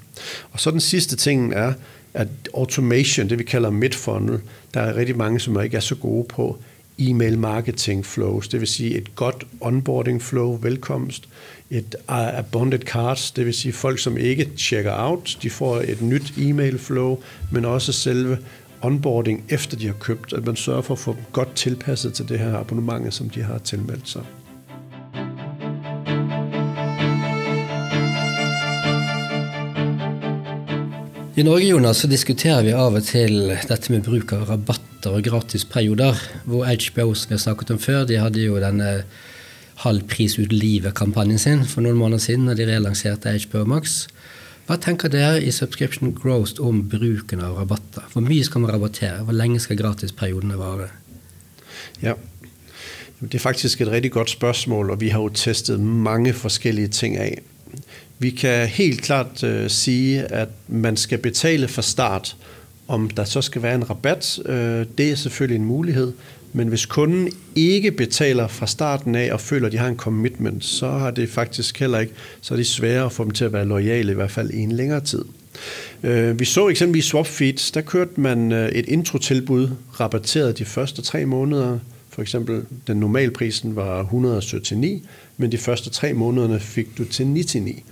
Og 0.52 0.60
så 0.60 0.72
den 0.72 0.80
sidste 0.80 1.16
ting 1.16 1.54
er, 1.54 1.74
at 2.14 2.28
automation, 2.54 3.30
det 3.30 3.40
vi 3.40 3.44
kalder 3.44 3.70
mid-funnel, 3.70 4.40
der 4.74 4.82
er 4.82 4.96
rigtig 4.96 5.18
mange, 5.18 5.40
som 5.40 5.62
ikke 5.62 5.78
er 5.78 5.82
så 5.82 5.96
gode 5.96 6.26
på, 6.30 6.58
e-mail 7.10 7.38
marketing 7.38 8.06
flows, 8.06 8.48
det 8.48 8.60
vil 8.60 8.68
sige 8.68 8.98
et 8.98 9.16
godt 9.16 9.48
onboarding 9.62 10.22
flow, 10.22 10.60
velkomst, 10.62 11.30
et 11.70 11.96
uh, 12.10 12.38
abundant 12.38 12.84
cards, 12.84 13.32
det 13.32 13.46
vil 13.46 13.54
sige 13.54 13.74
folk, 13.74 14.00
som 14.00 14.18
ikke 14.18 14.50
checker 14.58 14.94
out, 15.10 15.38
de 15.42 15.50
får 15.50 15.78
et 15.78 16.02
nyt 16.02 16.34
e-mail 16.38 16.80
flow, 16.80 17.18
men 17.52 17.66
også 17.66 17.92
selve 17.92 18.38
onboarding 18.82 19.44
efter 19.50 19.78
de 19.78 19.88
har 19.88 19.94
købt, 19.94 20.34
at 20.34 20.46
man 20.46 20.56
sørger 20.56 20.82
for 20.82 20.94
at 20.94 21.00
få 21.00 21.14
dem 21.14 21.24
godt 21.32 21.56
tilpasset 21.56 22.14
til 22.14 22.30
det 22.30 22.40
her 22.40 22.58
abonnement, 22.58 23.14
som 23.14 23.30
de 23.30 23.42
har 23.42 23.58
tilmeldt 23.58 24.10
sig. 24.10 24.24
I 31.32 31.44
Norge 31.44 31.64
Jonas, 31.64 31.98
så 31.98 32.10
diskuterer 32.12 32.66
vi 32.66 32.74
av 32.76 32.98
og 33.00 33.06
til 33.08 33.54
dette 33.70 33.94
med 33.94 34.04
bruk 34.04 34.34
av 34.36 34.50
rabatter 34.50 35.14
og 35.16 35.24
gratisperioder. 35.24 36.18
Hvor 36.44 36.66
HBO 36.68 37.14
som 37.16 37.30
vi 37.30 37.38
har 37.38 37.44
snakket 37.46 37.70
om 37.72 37.78
før, 37.80 38.02
de 38.10 38.18
hadde 38.20 38.42
jo 38.44 38.58
denne 38.60 38.90
halv 39.86 40.04
pris 40.12 40.36
ut 40.36 40.52
livet-kampanjen 40.52 41.40
sin 41.40 41.64
for 41.64 41.86
noen 41.86 41.96
måneder 42.02 42.26
siden, 42.26 42.50
da 42.52 42.56
de 42.60 42.68
relanserte 42.68 43.32
HBO 43.46 43.64
Max. 43.64 44.10
Hva 44.68 44.76
tenker 44.84 45.14
dere 45.14 45.40
i 45.40 45.54
Subscription 45.56 46.12
Growth 46.20 46.60
om 46.60 46.84
bruken 46.92 47.40
av 47.48 47.62
rabatter? 47.62 48.12
Hvor 48.12 48.28
mye 48.28 48.44
skal 48.44 48.66
man 48.66 48.76
rabattere? 48.76 49.24
Hvor 49.24 49.40
lenge 49.40 49.64
skal 49.64 49.80
gratisperiodene 49.80 50.60
vare? 50.60 50.90
Ja, 52.04 52.18
det 53.24 53.40
er 53.40 53.46
faktisk 53.46 53.82
et 53.82 53.94
rigtig 53.96 54.12
godt 54.20 54.36
spørsmål, 54.36 54.92
og 54.92 55.00
vi 55.00 55.16
har 55.16 55.24
jo 55.24 55.32
testet 55.32 55.80
mange 55.80 56.36
forskellige 56.36 56.92
ting 56.92 57.16
af. 57.16 57.40
Vi 58.20 58.30
kan 58.30 58.68
helt 58.68 59.02
klart 59.02 59.44
øh, 59.44 59.70
sige, 59.70 60.22
at 60.22 60.50
man 60.68 60.98
skal 60.98 61.18
betale 61.18 61.68
fra 61.68 61.82
start. 61.82 62.36
Om 62.88 63.10
der 63.10 63.24
så 63.24 63.42
skal 63.42 63.62
være 63.62 63.76
en 63.76 63.90
rabat, 63.90 64.40
øh, 64.46 64.86
det 64.98 65.12
er 65.12 65.16
selvfølgelig 65.16 65.56
en 65.56 65.66
mulighed, 65.66 66.14
Men 66.54 66.68
hvis 66.68 66.86
kunden 66.86 67.30
ikke 67.56 67.92
betaler 67.92 68.48
fra 68.48 68.68
starten 68.68 69.16
af 69.16 69.34
og 69.34 69.40
føler, 69.42 69.66
at 69.66 69.72
de 69.72 69.78
har 69.78 69.88
en 69.88 69.98
commitment, 69.98 70.66
så 70.66 70.90
har 70.90 71.12
det 71.12 71.30
faktisk 71.30 71.80
heller 71.80 72.00
ikke, 72.00 72.14
så 72.42 72.54
er 72.54 72.56
det 72.56 72.68
sværere 72.68 73.06
at 73.06 73.12
få 73.12 73.24
dem 73.24 73.32
til 73.32 73.46
at 73.46 73.54
være 73.54 73.66
lojale, 73.66 74.12
i 74.12 74.16
hvert 74.16 74.32
fald 74.32 74.50
i 74.50 74.60
en 74.60 74.72
længere 74.72 75.00
tid. 75.00 75.26
Øh, 76.04 76.40
vi 76.40 76.46
så 76.46 76.68
eksempelvis 76.68 77.06
Swapfeeds, 77.06 77.72
der 77.72 77.82
kørte 77.82 78.22
man 78.22 78.52
øh, 78.52 78.70
et 78.70 78.86
introtilbud, 78.88 79.70
rabatteret 80.00 80.58
de 80.58 80.66
første 80.66 81.02
tre 81.02 81.26
måneder. 81.26 81.80
For 82.10 82.22
eksempel, 82.22 82.62
den 82.88 82.98
normalprisen 82.98 83.76
var 83.76 84.02
179, 84.02 85.02
men 85.42 85.52
de 85.52 85.58
første 85.58 85.90
tre 85.90 86.14
måneder 86.14 86.60
fik 86.60 86.98
du 86.98 87.06
til 87.06 87.28
99. 87.28 87.84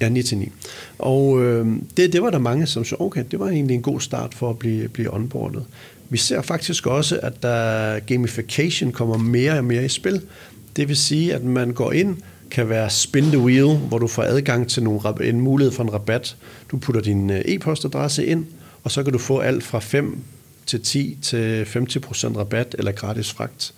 Ja, 0.00 0.08
9-9. 0.08 0.50
Og 0.98 1.42
øh, 1.42 1.66
det, 1.96 2.12
det 2.12 2.22
var 2.22 2.30
der 2.30 2.38
mange, 2.38 2.66
som 2.66 2.84
så, 2.84 2.96
okay, 2.98 3.24
det 3.30 3.40
var 3.40 3.48
egentlig 3.48 3.74
en 3.74 3.82
god 3.82 4.00
start 4.00 4.34
for 4.34 4.50
at 4.50 4.58
blive, 4.58 4.88
blive 4.88 5.14
onboardet. 5.14 5.64
Vi 6.08 6.18
ser 6.18 6.42
faktisk 6.42 6.86
også, 6.86 7.18
at 7.22 7.42
der 7.42 7.98
gamification 7.98 8.92
kommer 8.92 9.18
mere 9.18 9.58
og 9.58 9.64
mere 9.64 9.84
i 9.84 9.88
spil. 9.88 10.20
Det 10.76 10.88
vil 10.88 10.96
sige, 10.96 11.34
at 11.34 11.44
man 11.44 11.72
går 11.72 11.92
ind, 11.92 12.16
kan 12.50 12.68
være 12.68 12.90
spin 12.90 13.24
the 13.24 13.38
wheel, 13.38 13.76
hvor 13.76 13.98
du 13.98 14.06
får 14.06 14.22
adgang 14.22 14.68
til 14.68 14.82
nogle, 14.82 15.28
en 15.28 15.40
mulighed 15.40 15.72
for 15.72 15.82
en 15.82 15.92
rabat. 15.92 16.36
Du 16.70 16.76
putter 16.76 17.00
din 17.00 17.30
øh, 17.30 17.40
e-postadresse 17.44 18.26
ind, 18.26 18.46
og 18.84 18.90
så 18.90 19.02
kan 19.02 19.12
du 19.12 19.18
få 19.18 19.38
alt 19.38 19.64
fra 19.64 19.78
5 19.78 20.18
til 20.66 20.82
10 20.82 21.18
til 21.22 21.64
50% 21.64 22.38
rabat 22.38 22.74
eller 22.78 22.92
gratis 22.92 23.32
fragt. 23.32 23.74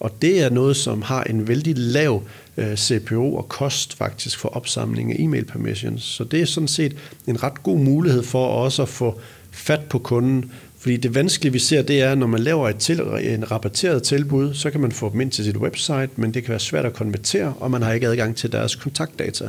Og 0.00 0.22
det 0.22 0.42
er 0.42 0.50
noget, 0.50 0.76
som 0.76 1.02
har 1.02 1.24
en 1.24 1.48
vældig 1.48 1.74
lav 1.76 2.22
øh, 2.56 2.76
CPO 2.76 3.34
og 3.34 3.48
kost 3.48 3.96
faktisk 3.96 4.38
for 4.38 4.48
opsamling 4.48 5.12
af 5.12 5.16
e-mail 5.18 5.44
permissions. 5.44 6.02
Så 6.02 6.24
det 6.24 6.40
er 6.40 6.46
sådan 6.46 6.68
set 6.68 6.96
en 7.26 7.42
ret 7.42 7.62
god 7.62 7.78
mulighed 7.78 8.22
for 8.22 8.46
også 8.46 8.82
at 8.82 8.88
få 8.88 9.20
fat 9.50 9.80
på 9.80 9.98
kunden. 9.98 10.52
Fordi 10.78 10.96
det 10.96 11.14
vanskelige, 11.14 11.52
vi 11.52 11.58
ser, 11.58 11.82
det 11.82 12.02
er, 12.02 12.14
når 12.14 12.26
man 12.26 12.40
laver 12.40 12.68
et 12.68 12.76
til, 12.76 13.00
en 13.20 13.50
rabatteret 13.50 14.02
tilbud, 14.02 14.54
så 14.54 14.70
kan 14.70 14.80
man 14.80 14.92
få 14.92 15.12
dem 15.12 15.20
ind 15.20 15.30
til 15.30 15.44
sit 15.44 15.56
website, 15.56 16.08
men 16.16 16.34
det 16.34 16.44
kan 16.44 16.50
være 16.50 16.60
svært 16.60 16.84
at 16.84 16.92
konvertere, 16.92 17.54
og 17.60 17.70
man 17.70 17.82
har 17.82 17.92
ikke 17.92 18.06
adgang 18.06 18.36
til 18.36 18.52
deres 18.52 18.74
kontaktdata. 18.74 19.48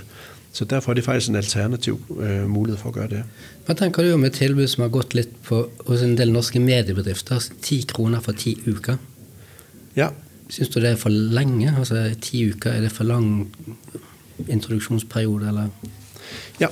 Så 0.51 0.65
derfor 0.65 0.91
er 0.91 0.93
det 0.93 1.03
faktisk 1.03 1.29
en 1.29 1.35
alternativ 1.35 2.01
øh, 2.19 2.49
mulighed 2.49 2.77
for 2.77 2.89
at 2.89 2.95
gøre 2.95 3.07
det. 3.07 3.23
Hvad 3.65 3.75
tænker 3.75 4.03
du 4.03 4.13
om 4.13 4.25
et 4.25 4.33
tilbud, 4.33 4.67
som 4.67 4.81
har 4.81 4.89
gått 4.89 5.13
lidt 5.13 5.43
på 5.43 5.69
hos 5.85 6.01
en 6.01 6.17
del 6.17 6.31
norske 6.31 6.59
mediebedrifter? 6.59 7.49
10 7.61 7.85
kroner 7.87 8.19
for 8.19 8.31
10 8.31 8.57
uker. 8.67 8.95
Ja, 9.95 10.07
Syns 10.49 10.69
du 10.69 10.79
det 10.79 10.89
er 10.89 10.95
for 10.95 11.09
lenge? 11.09 11.73
Altså 11.77 12.15
10 12.21 12.49
uker, 12.49 12.71
er 12.71 12.81
det 12.81 12.91
for 12.91 13.03
lang 13.03 13.55
introduktionsperiode? 14.47 15.47
Eller? 15.47 15.67
Ja, 16.59 16.67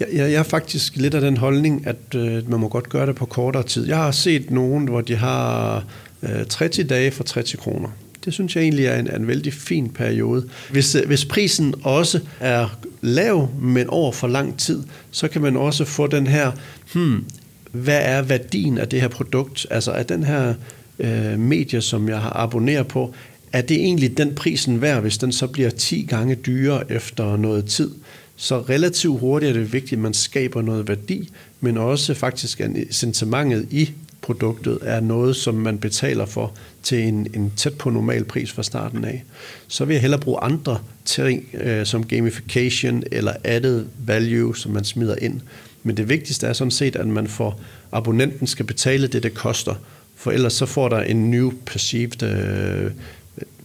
jeg, 0.00 0.08
jeg 0.12 0.32
er 0.32 0.42
faktisk 0.42 0.96
lidt 0.96 1.14
af 1.14 1.20
den 1.20 1.36
holdning, 1.36 1.86
at 1.86 2.14
øh, 2.14 2.50
man 2.50 2.60
må 2.60 2.68
godt 2.68 2.88
gøre 2.88 3.06
det 3.06 3.14
på 3.14 3.26
kortere 3.26 3.62
tid. 3.62 3.86
Jeg 3.86 3.96
har 3.96 4.10
set 4.10 4.50
nogen, 4.50 4.88
hvor 4.88 5.00
de 5.00 5.16
har 5.16 5.84
øh, 6.22 6.46
30 6.46 6.88
dage 6.88 7.10
for 7.10 7.24
30 7.24 7.56
kroner. 7.58 7.88
Det 8.24 8.32
synes 8.32 8.56
jeg 8.56 8.62
egentlig 8.62 8.86
er 8.86 8.98
en, 8.98 9.14
en 9.14 9.26
vældig 9.26 9.52
fin 9.52 9.88
periode. 9.88 10.48
Hvis, 10.70 10.94
øh, 10.94 11.06
hvis 11.06 11.24
prisen 11.24 11.74
også 11.82 12.20
er 12.40 12.78
lav, 13.00 13.48
men 13.60 13.86
over 13.86 14.12
for 14.12 14.28
lang 14.28 14.58
tid, 14.58 14.82
så 15.10 15.28
kan 15.28 15.42
man 15.42 15.56
også 15.56 15.84
få 15.84 16.06
den 16.06 16.26
her, 16.26 16.52
hmm, 16.94 17.24
hvad 17.72 18.00
er 18.02 18.22
værdien 18.22 18.78
af 18.78 18.88
det 18.88 19.00
her 19.00 19.08
produkt? 19.08 19.66
Altså 19.70 19.92
er 19.92 20.02
den 20.02 20.24
her 20.24 20.54
øh, 20.98 21.38
medier, 21.38 21.80
som 21.80 22.08
jeg 22.08 22.20
har 22.20 22.36
abonneret 22.36 22.88
på, 22.88 23.14
er 23.52 23.60
det 23.60 23.76
egentlig 23.76 24.18
den 24.18 24.34
prisen 24.34 24.80
værd, 24.80 25.00
hvis 25.00 25.18
den 25.18 25.32
så 25.32 25.46
bliver 25.46 25.70
10 25.70 26.06
gange 26.08 26.34
dyrere 26.34 26.92
efter 26.92 27.36
noget 27.36 27.64
tid? 27.64 27.90
Så 28.36 28.60
relativt 28.60 29.20
hurtigt 29.20 29.50
er 29.50 29.60
det 29.60 29.72
vigtigt, 29.72 29.92
at 29.92 29.98
man 29.98 30.14
skaber 30.14 30.62
noget 30.62 30.88
værdi, 30.88 31.30
men 31.60 31.78
også 31.78 32.14
faktisk 32.14 32.60
at 32.60 32.70
sentimentet 32.90 33.66
i 33.70 33.90
produktet 34.22 34.78
er 34.82 35.00
noget, 35.00 35.36
som 35.36 35.54
man 35.54 35.78
betaler 35.78 36.26
for 36.26 36.54
til 36.82 36.98
en, 36.98 37.26
en 37.34 37.52
tæt 37.56 37.74
på 37.74 37.90
normal 37.90 38.24
pris 38.24 38.52
fra 38.52 38.62
starten 38.62 39.04
af. 39.04 39.24
Så 39.68 39.84
vil 39.84 39.94
jeg 39.94 40.00
hellere 40.00 40.20
bruge 40.20 40.40
andre 40.40 40.78
ting, 41.04 41.48
øh, 41.54 41.86
som 41.86 42.06
gamification 42.06 43.02
eller 43.12 43.32
added 43.44 43.84
value, 44.06 44.56
som 44.56 44.72
man 44.72 44.84
smider 44.84 45.16
ind. 45.22 45.40
Men 45.82 45.96
det 45.96 46.08
vigtigste 46.08 46.46
er 46.46 46.52
sådan 46.52 46.70
set, 46.70 46.96
at 46.96 47.06
man 47.06 47.26
får 47.26 47.60
abonnenten 47.92 48.46
skal 48.46 48.64
betale 48.64 49.06
det, 49.06 49.22
det 49.22 49.34
koster, 49.34 49.74
for 50.18 50.32
ellers 50.34 50.52
så 50.52 50.66
får 50.66 50.88
der 50.88 51.00
en 51.02 51.30
new 51.30 51.52
perceived, 51.66 52.22
øh, 52.22 52.90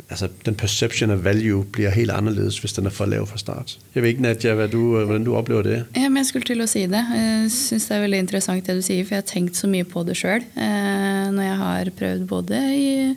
altså 0.10 0.28
den 0.46 0.56
perception 0.56 1.10
of 1.10 1.24
value 1.24 1.66
bliver 1.66 1.90
helt 1.90 2.12
anderledes, 2.12 2.60
hvis 2.60 2.74
den 2.74 2.86
er 2.86 2.90
for 2.90 3.06
lav 3.06 3.28
fra 3.28 3.38
start. 3.38 3.78
Jeg 3.96 4.04
ved 4.04 4.10
ikke, 4.10 4.22
Nadia, 4.22 4.54
hvad 4.54 4.68
du, 4.68 5.00
øh, 5.00 5.06
hvordan 5.06 5.24
du 5.24 5.36
oplever 5.36 5.62
det? 5.62 5.86
Ja, 5.96 6.10
men 6.10 6.18
jeg 6.18 6.26
skulle 6.26 6.46
til 6.46 6.62
at 6.62 6.70
si 6.70 6.82
det. 6.82 7.06
Jeg 7.16 7.48
synes 7.52 7.86
det 7.86 7.98
er 7.98 8.02
veldig 8.02 8.20
interessant 8.20 8.68
det 8.68 8.76
du 8.76 8.82
siger, 8.82 9.06
for 9.06 9.16
jeg 9.16 9.18
har 9.18 9.32
tænkt 9.34 9.58
så 9.58 9.68
mye 9.68 9.84
på 9.84 10.04
det 10.04 10.18
selv, 10.18 10.44
Eh, 10.58 11.32
når 11.32 11.42
jeg 11.42 11.58
har 11.58 11.88
prøvet 12.00 12.28
både 12.28 12.60
i 12.76 13.16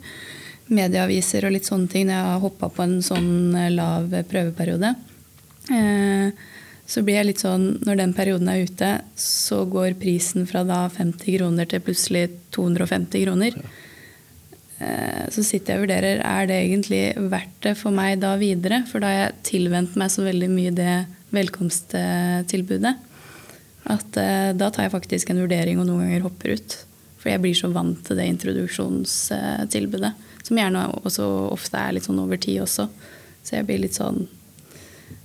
medieaviser 0.67 1.45
og 1.45 1.51
lidt 1.51 1.65
sånne 1.65 1.87
ting, 1.87 2.07
når 2.07 2.13
jeg 2.13 2.23
har 2.23 2.39
hoppet 2.39 2.71
på 2.71 2.83
en 2.83 3.01
sådan 3.01 3.55
øh, 3.55 3.71
lav 3.71 4.23
prøveperiode. 4.23 4.95
Eh, 5.71 6.31
så 6.87 7.03
blir 7.03 7.19
jeg 7.19 7.27
litt 7.27 7.41
sånn 7.43 7.65
Når 7.83 7.99
den 7.99 8.13
perioden 8.15 8.47
er 8.51 8.63
ute, 8.63 8.91
så 9.19 9.65
går 9.67 9.97
prisen 9.99 10.47
fra 10.47 10.63
da 10.67 10.85
50 10.87 11.35
kroner 11.35 11.67
til 11.67 11.83
plutselig 11.83 12.29
250 12.55 13.25
kroner. 13.25 13.57
Eh, 14.79 15.25
så 15.33 15.43
sitter 15.43 15.73
jeg 15.73 15.81
og 15.81 15.85
vurderer 15.87 16.21
er 16.21 16.47
det 16.47 16.59
egentlig 16.61 17.01
verdt 17.31 17.59
det 17.65 17.75
for 17.79 17.95
meg 17.95 18.21
da 18.21 18.35
videre. 18.39 18.83
For 18.87 19.03
da 19.03 19.11
har 19.11 19.19
jeg 19.19 19.43
tilvent 19.51 19.97
meg 19.99 20.13
så 20.13 20.23
veldig 20.27 20.49
mye 20.53 20.73
det 20.77 20.95
velkomsttilbudet. 21.35 22.95
At 23.91 24.19
eh, 24.21 24.51
da 24.55 24.71
tar 24.71 24.87
jeg 24.87 24.95
faktisk 24.95 25.33
en 25.33 25.43
vurdering 25.43 25.81
og 25.81 25.89
noen 25.89 26.05
ganger 26.05 26.27
hopper 26.27 26.55
ut. 26.55 26.79
For 27.17 27.33
jeg 27.33 27.43
blir 27.43 27.57
så 27.57 27.71
vant 27.73 27.99
til 28.07 28.19
det 28.19 28.31
introduksjonstilbudet. 28.31 30.15
Som 30.47 30.59
gjerne 30.59 30.87
også 31.01 31.27
ofte 31.51 31.83
er 31.83 31.97
litt 31.97 32.07
sånn 32.07 32.23
over 32.23 32.39
tid 32.39 32.61
også. 32.63 32.87
Så 33.43 33.57
jeg 33.57 33.67
blir 33.67 33.83
litt 33.83 33.97
sånn 33.97 34.27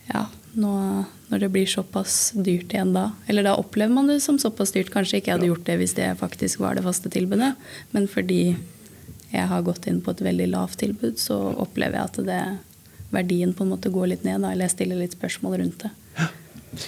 Ja, 0.09 0.27
nå, 0.59 0.73
når 1.33 1.47
det 1.47 1.53
blir 1.55 1.69
såpass 1.71 2.33
dyrt 2.37 2.75
igjen 2.75 2.93
da. 2.93 3.09
Eller 3.27 3.47
da 3.49 3.57
opplever 3.57 3.95
man 3.97 4.11
det 4.11 4.21
som 4.21 4.39
såpass 4.41 4.75
dyrt. 4.75 4.93
Kanskje 4.93 5.19
ikke 5.19 5.33
jeg 5.33 5.39
hadde 5.39 5.49
gjort 5.49 5.65
det 5.67 5.79
hvis 5.81 5.97
det 5.97 6.11
faktisk 6.21 6.61
var 6.61 6.77
det 6.77 6.85
faste 6.85 7.11
tilbudet. 7.13 7.55
Men 7.97 8.09
fordi 8.11 8.43
jeg 9.33 9.49
har 9.49 9.65
gått 9.65 9.89
inn 9.89 10.03
på 10.05 10.13
et 10.13 10.21
veldig 10.29 10.51
lavt 10.53 10.83
tilbud, 10.85 11.17
så 11.19 11.39
opplever 11.57 11.97
jeg 11.97 12.11
at 12.11 12.21
det, 12.29 12.43
verdien 13.13 13.53
på 13.57 13.65
en 13.65 13.73
måte 13.75 13.93
går 13.93 14.13
litt 14.13 14.25
ned. 14.29 14.43
Da, 14.45 14.53
eller 14.53 14.69
jeg 14.69 14.77
stiller 14.77 15.01
litt 15.01 15.17
spørsmål 15.17 15.61
rundt 15.61 15.85
det. 15.87 15.93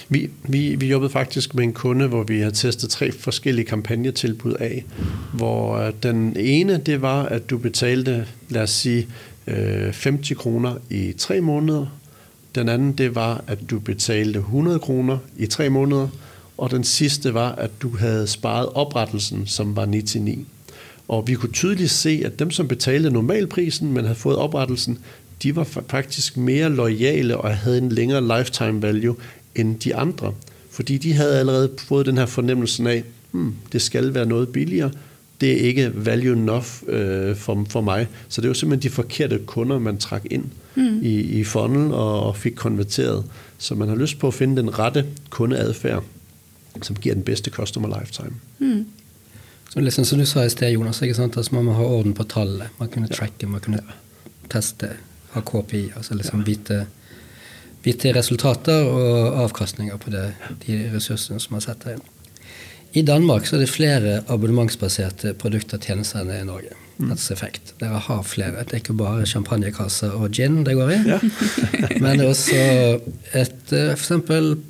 Vi, 0.09 0.23
vi, 0.49 0.61
vi 0.81 0.87
jobbede 0.89 1.13
faktisk 1.13 1.53
med 1.53 1.63
en 1.63 1.73
kunde, 1.73 2.07
hvor 2.09 2.23
vi 2.25 2.39
har 2.41 2.53
testet 2.57 2.89
tre 2.89 3.11
forskellige 3.11 3.69
kampagnetilbud 3.69 4.53
af. 4.59 4.83
Hvor 5.33 5.77
øh, 5.77 5.93
den 6.03 6.37
ene, 6.37 6.77
det 6.77 7.01
var, 7.01 7.25
at 7.25 7.49
du 7.49 7.57
betalte, 7.57 8.25
lad 8.49 8.61
os 8.61 8.69
sige, 8.69 9.07
50 9.45 10.31
øh, 10.31 10.37
kroner 10.37 10.77
i 10.89 11.13
tre 11.17 11.41
måneder, 11.41 11.85
den 12.55 12.69
anden, 12.69 12.91
det 12.91 13.15
var, 13.15 13.43
at 13.47 13.59
du 13.69 13.79
betalte 13.79 14.39
100 14.39 14.79
kroner 14.79 15.17
i 15.37 15.45
tre 15.45 15.69
måneder. 15.69 16.07
Og 16.57 16.71
den 16.71 16.83
sidste 16.83 17.33
var, 17.33 17.51
at 17.51 17.71
du 17.81 17.97
havde 17.97 18.27
sparet 18.27 18.69
oprettelsen, 18.73 19.47
som 19.47 19.75
var 19.75 19.85
99. 19.85 20.47
Og 21.07 21.27
vi 21.27 21.33
kunne 21.33 21.51
tydeligt 21.51 21.91
se, 21.91 22.21
at 22.25 22.39
dem, 22.39 22.51
som 22.51 22.67
betalte 22.67 23.11
normalprisen, 23.11 23.93
men 23.93 24.03
havde 24.03 24.15
fået 24.15 24.37
oprettelsen, 24.37 24.99
de 25.43 25.55
var 25.55 25.63
faktisk 25.89 26.37
mere 26.37 26.69
lojale 26.69 27.37
og 27.37 27.57
havde 27.57 27.77
en 27.77 27.89
længere 27.89 28.37
lifetime 28.37 28.81
value 28.81 29.15
end 29.55 29.79
de 29.79 29.95
andre. 29.95 30.33
Fordi 30.69 30.97
de 30.97 31.13
havde 31.13 31.39
allerede 31.39 31.71
fået 31.77 32.05
den 32.05 32.17
her 32.17 32.25
fornemmelse 32.25 32.89
af, 32.89 33.03
hmm, 33.31 33.55
det 33.71 33.81
skal 33.81 34.13
være 34.13 34.25
noget 34.25 34.49
billigere, 34.49 34.91
det 35.41 35.51
er 35.51 35.57
ikke 35.57 35.91
value 36.05 36.33
enough 36.33 36.67
øh, 36.87 37.35
for, 37.35 37.65
for 37.69 37.81
mig. 37.81 38.07
Så 38.27 38.41
det 38.41 38.47
var 38.47 38.53
simpelthen 38.53 38.89
de 38.89 38.95
forkerte 38.95 39.39
kunder, 39.45 39.79
man 39.79 39.97
trak 39.97 40.25
ind 40.31 40.45
mm. 40.75 40.99
i, 41.03 41.39
i 41.39 41.43
funnel 41.43 41.93
og, 41.93 42.27
og 42.27 42.37
fik 42.37 42.55
konverteret. 42.55 43.23
Så 43.57 43.75
man 43.75 43.89
har 43.89 43.95
lyst 43.95 44.19
på 44.19 44.27
at 44.27 44.33
finde 44.33 44.61
den 44.61 44.79
rette 44.79 45.05
kundeadfærd, 45.29 46.03
som 46.81 46.95
giver 46.95 47.15
den 47.15 47.23
bedste 47.23 47.51
customer 47.51 47.99
lifetime. 47.99 48.35
Mm. 48.59 48.85
Så 49.69 49.79
liksom 49.79 50.05
som 50.05 50.19
du 50.19 50.25
sa 50.25 50.45
i 50.45 50.49
sted, 50.49 50.71
Jonas, 50.71 51.01
ikke 51.01 51.15
sant? 51.17 51.37
Altså, 51.37 51.55
man 51.55 51.65
må 51.65 51.73
ha 51.73 51.83
orden 51.83 52.13
på 52.13 52.23
tallet. 52.23 52.71
Man 52.79 52.89
kunne 52.89 53.07
tracke, 53.07 53.47
man 53.47 53.61
kunne 53.61 53.81
teste, 54.49 54.89
ha 55.31 55.41
KPI. 55.41 55.91
altså 55.95 56.15
liksom 56.15 56.39
ja. 56.39 56.45
vite, 56.45 56.85
vite 57.83 58.13
resultater 58.15 58.85
og 58.85 59.41
avkastninger 59.43 59.97
på 59.97 60.09
det, 60.09 60.29
de 60.67 60.77
ressursene 60.93 61.39
som 61.39 61.57
man 61.57 61.61
setter 61.61 61.95
inn. 61.95 62.05
I 62.95 63.01
Danmark 63.01 63.47
så 63.47 63.57
er 63.57 63.65
det 63.65 63.69
flere 63.69 64.21
abonnementsbaserte 64.31 65.33
produkter 65.33 65.77
og 65.77 65.83
tjenester 65.83 66.21
enn 66.23 66.31
i 66.31 66.47
Norge. 66.47 66.71
Mm. 66.71 66.84
Effekt. 66.95 67.73
Dere 67.81 67.99
har 67.99 68.21
flere. 68.23 68.63
Det 68.63 68.77
er 68.77 68.79
ikke 68.83 68.95
bare 68.95 69.25
champagnekasser 69.27 70.13
og 70.15 70.31
gin 70.31 70.63
det 70.63 70.77
går 70.77 70.93
i. 70.93 70.99
Ja. 71.09 71.17
men 72.01 72.21
det 72.21 72.25
er 72.25 72.29
også 72.29 72.59
et 73.35 73.73
eh, 73.75 73.91
f.eks. 73.95 74.11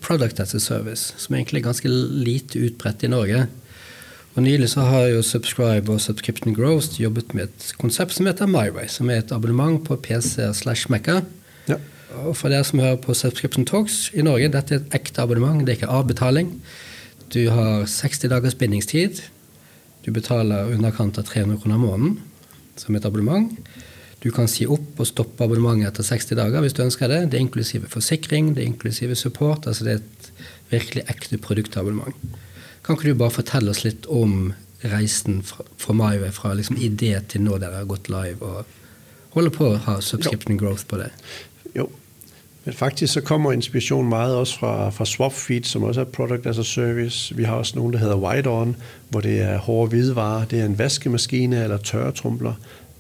product 0.01 0.39
as 0.39 0.55
a 0.55 0.59
service, 0.59 1.13
som 1.21 1.35
egentlig 1.35 1.61
er 1.61 1.67
ganske 1.67 1.89
lite 1.89 2.63
utbredt 2.65 3.05
i 3.05 3.11
Norge. 3.13 3.45
Og 4.35 4.43
Nylig 4.43 4.69
så 4.69 4.83
har 4.89 5.07
jo 5.13 5.21
Subscribe 5.21 5.91
og 5.91 6.01
Subscription 6.01 6.55
Growth 6.55 7.01
jobbet 7.01 7.33
med 7.33 7.43
et 7.43 7.73
konsept 7.79 8.17
som 8.17 8.27
heter 8.27 8.49
MyWay, 8.49 8.87
som 8.91 9.09
er 9.09 9.21
et 9.21 9.31
abonnement 9.31 9.79
på 9.85 9.95
PC 9.95 10.49
slash 10.53 10.91
Mecca. 10.91 11.21
Ja. 11.69 11.77
Og 12.25 12.35
for 12.37 12.51
dere 12.51 12.63
som 12.63 12.81
hører 12.83 12.99
på 12.99 13.13
Subscription 13.13 13.65
Talks 13.65 14.09
i 14.13 14.25
Norge, 14.25 14.49
dette 14.51 14.75
er 14.75 14.81
et 14.81 14.97
ekte 14.99 15.23
abonnement, 15.23 15.61
det 15.61 15.75
er 15.75 15.79
ikke 15.79 15.93
avbetaling. 15.93 16.51
Du 17.33 17.49
har 17.49 17.85
60 17.85 18.27
dagers 18.29 18.55
bindingstid. 18.55 19.23
Du 20.05 20.11
betaler 20.13 20.69
underkant 20.71 21.17
av 21.17 21.25
300 21.25 21.61
kroner 21.63 21.81
måneden. 21.81 22.17
som 22.75 22.95
et 22.95 23.05
abonnement. 23.05 23.51
Du 24.19 24.31
kan 24.35 24.49
si 24.51 24.65
opp 24.67 24.99
og 24.99 25.07
stoppe 25.07 25.45
abonnementet 25.45 25.93
etter 25.93 26.03
60 26.03 26.35
dager 26.39 26.63
hvis 26.63 26.75
du 26.75 26.83
ønsker 26.83 27.07
det. 27.07 27.19
Det 27.31 27.37
er 27.37 27.45
inklusive 27.45 27.87
forsikring, 27.91 28.53
det 28.55 28.63
er 28.63 28.71
inklusive 28.71 29.15
support. 29.15 29.67
altså 29.67 29.85
Det 29.85 29.93
er 29.93 30.01
et 30.01 30.31
virkelig 30.73 31.05
ekte 31.07 31.37
produktabonnement. 31.37 32.15
Kan 32.83 32.97
ikke 32.97 33.13
du 33.13 33.19
bare 33.21 33.31
fortelle 33.31 33.71
oss 33.71 33.85
litt 33.85 34.05
om 34.11 34.53
reisen 34.83 35.41
fra, 35.41 35.63
fra 35.77 35.93
MyWay, 35.93 36.31
fra 36.35 36.53
liksom 36.53 36.77
idé 36.77 37.15
til 37.29 37.45
nå 37.45 37.57
dere 37.61 37.79
har 37.79 37.89
gått 37.89 38.09
live 38.09 38.43
og 38.43 38.65
holder 39.37 39.53
på 39.55 39.69
å 39.69 39.79
ha 39.87 39.99
subscription 40.03 40.59
growth 40.59 40.85
på 40.89 40.99
det? 40.99 41.11
Jo, 41.75 41.87
men 42.65 42.73
faktisk 42.73 43.13
så 43.13 43.21
kommer 43.21 43.51
inspiration 43.51 44.09
meget 44.09 44.35
også 44.35 44.59
fra, 44.59 44.89
fra 44.89 45.05
SwapFeed, 45.05 45.63
som 45.63 45.83
også 45.83 46.01
er 46.01 46.05
product 46.05 46.45
as 46.45 46.57
a 46.57 46.63
service. 46.63 47.35
Vi 47.35 47.43
har 47.43 47.55
også 47.55 47.73
nogen, 47.75 47.93
der 47.93 47.99
hedder 47.99 48.15
White 48.15 48.47
On, 48.47 48.75
hvor 49.09 49.21
det 49.21 49.41
er 49.41 49.57
hårde 49.57 49.89
hvidevarer. 49.89 50.45
Det 50.45 50.59
er 50.59 50.65
en 50.65 50.79
vaskemaskine 50.79 51.63
eller 51.63 51.77
tørretrumbler 51.77 52.53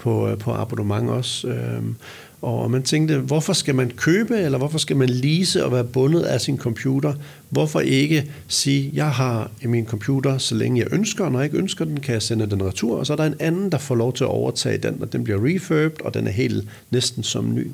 på, 0.05 0.27
øh, 0.27 0.37
på 0.37 0.51
abonnement 0.51 1.09
også. 1.09 1.47
Øhm, 1.47 1.95
og 2.41 2.71
man 2.71 2.83
tænkte, 2.83 3.17
hvorfor 3.17 3.53
skal 3.53 3.75
man 3.75 3.91
købe, 3.95 4.37
eller 4.37 4.57
hvorfor 4.57 4.77
skal 4.77 4.95
man 4.95 5.09
lease 5.09 5.65
og 5.65 5.71
være 5.71 5.83
bundet 5.83 6.21
af 6.21 6.41
sin 6.41 6.57
computer? 6.57 7.13
Hvorfor 7.49 7.79
ikke 7.79 8.31
sige, 8.47 8.91
jeg 8.93 9.11
har 9.11 9.51
i 9.61 9.67
min 9.67 9.85
computer, 9.85 10.37
så 10.37 10.55
længe 10.55 10.81
jeg 10.81 10.87
ønsker, 10.93 11.25
og 11.25 11.31
når 11.31 11.39
jeg 11.39 11.45
ikke 11.45 11.57
ønsker 11.57 11.85
den, 11.85 11.99
kan 11.99 12.13
jeg 12.13 12.21
sende 12.21 12.49
den 12.49 12.63
retur, 12.63 12.97
og 12.97 13.05
så 13.05 13.13
er 13.13 13.17
der 13.17 13.25
en 13.25 13.35
anden, 13.39 13.71
der 13.71 13.77
får 13.77 13.95
lov 13.95 14.13
til 14.13 14.23
at 14.23 14.29
overtage 14.29 14.77
den, 14.77 15.01
og 15.01 15.13
den 15.13 15.23
bliver 15.23 15.39
refurbed, 15.41 16.05
og 16.05 16.13
den 16.13 16.27
er 16.27 16.31
helt 16.31 16.67
næsten 16.91 17.23
som 17.23 17.55
ny. 17.55 17.67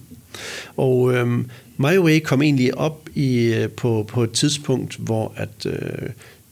Og 0.78 1.14
øhm, 1.14 1.46
MyWay 1.78 2.20
kom 2.20 2.42
egentlig 2.42 2.78
op 2.78 3.10
i, 3.16 3.54
øh, 3.54 3.70
på, 3.70 4.06
på 4.08 4.24
et 4.24 4.32
tidspunkt, 4.32 4.96
hvor 4.96 5.34
at 5.36 5.66
øh, 5.66 6.10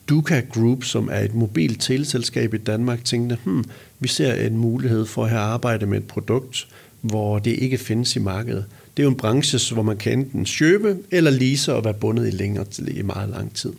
Duca 0.09 0.41
Group, 0.53 0.83
som 0.83 1.09
er 1.11 1.19
et 1.19 1.35
mobilt 1.35 1.81
teleselskab 1.81 2.53
i 2.53 2.57
Danmark, 2.57 3.05
tænkte, 3.05 3.37
hmm, 3.43 3.63
vi 3.99 4.07
ser 4.07 4.33
en 4.33 4.57
mulighed 4.57 5.05
for 5.05 5.23
at 5.23 5.29
have 5.29 5.41
arbejde 5.41 5.85
med 5.85 5.97
et 5.97 6.07
produkt, 6.07 6.67
hvor 7.01 7.39
det 7.39 7.51
ikke 7.51 7.77
findes 7.77 8.15
i 8.15 8.19
markedet. 8.19 8.65
Det 8.97 9.03
er 9.03 9.05
jo 9.05 9.09
en 9.09 9.17
branche, 9.17 9.73
hvor 9.73 9.83
man 9.83 9.97
kan 9.97 10.11
enten 10.11 10.47
købe 10.59 10.97
eller 11.11 11.31
lease 11.31 11.73
og 11.73 11.85
være 11.85 11.93
bundet 11.93 12.27
i 12.27 12.31
længere 12.31 12.65
i 12.87 13.01
meget 13.01 13.29
lang 13.29 13.55
tid. 13.55 13.73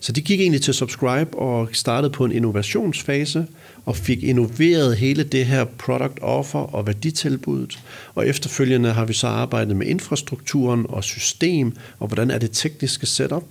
Så 0.00 0.12
de 0.12 0.20
gik 0.20 0.40
egentlig 0.40 0.62
til 0.62 0.74
Subscribe 0.74 1.38
og 1.38 1.68
startede 1.72 2.12
på 2.12 2.24
en 2.24 2.32
innovationsfase 2.32 3.46
og 3.84 3.96
fik 3.96 4.22
innoveret 4.22 4.96
hele 4.96 5.22
det 5.22 5.46
her 5.46 5.64
product 5.64 6.18
offer 6.22 6.58
og 6.58 6.86
værditilbuddet. 6.86 7.78
Og 8.14 8.28
efterfølgende 8.28 8.92
har 8.92 9.04
vi 9.04 9.12
så 9.12 9.26
arbejdet 9.26 9.76
med 9.76 9.86
infrastrukturen 9.86 10.86
og 10.88 11.04
system 11.04 11.76
og 11.98 12.06
hvordan 12.06 12.30
er 12.30 12.38
det 12.38 12.50
tekniske 12.52 13.06
setup. 13.06 13.44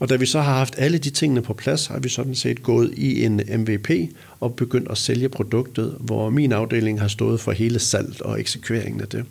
Og 0.00 0.08
da 0.08 0.16
vi 0.16 0.26
så 0.26 0.40
har 0.40 0.54
haft 0.54 0.74
alle 0.78 0.98
de 0.98 1.10
tingene 1.10 1.42
på 1.42 1.54
plads, 1.54 1.86
har 1.86 1.98
vi 1.98 2.08
sådan 2.08 2.34
set 2.34 2.62
gået 2.62 2.94
i 2.96 3.24
en 3.24 3.40
MVP 3.56 3.90
og 4.40 4.54
begyndt 4.54 4.90
at 4.90 4.98
sælge 4.98 5.28
produktet, 5.28 5.96
hvor 6.00 6.30
min 6.30 6.52
afdeling 6.52 7.00
har 7.00 7.08
stået 7.08 7.40
for 7.40 7.52
hele 7.52 7.78
salg 7.78 8.22
og 8.22 8.40
eksekveringen 8.40 9.00
af 9.00 9.08
det. 9.08 9.24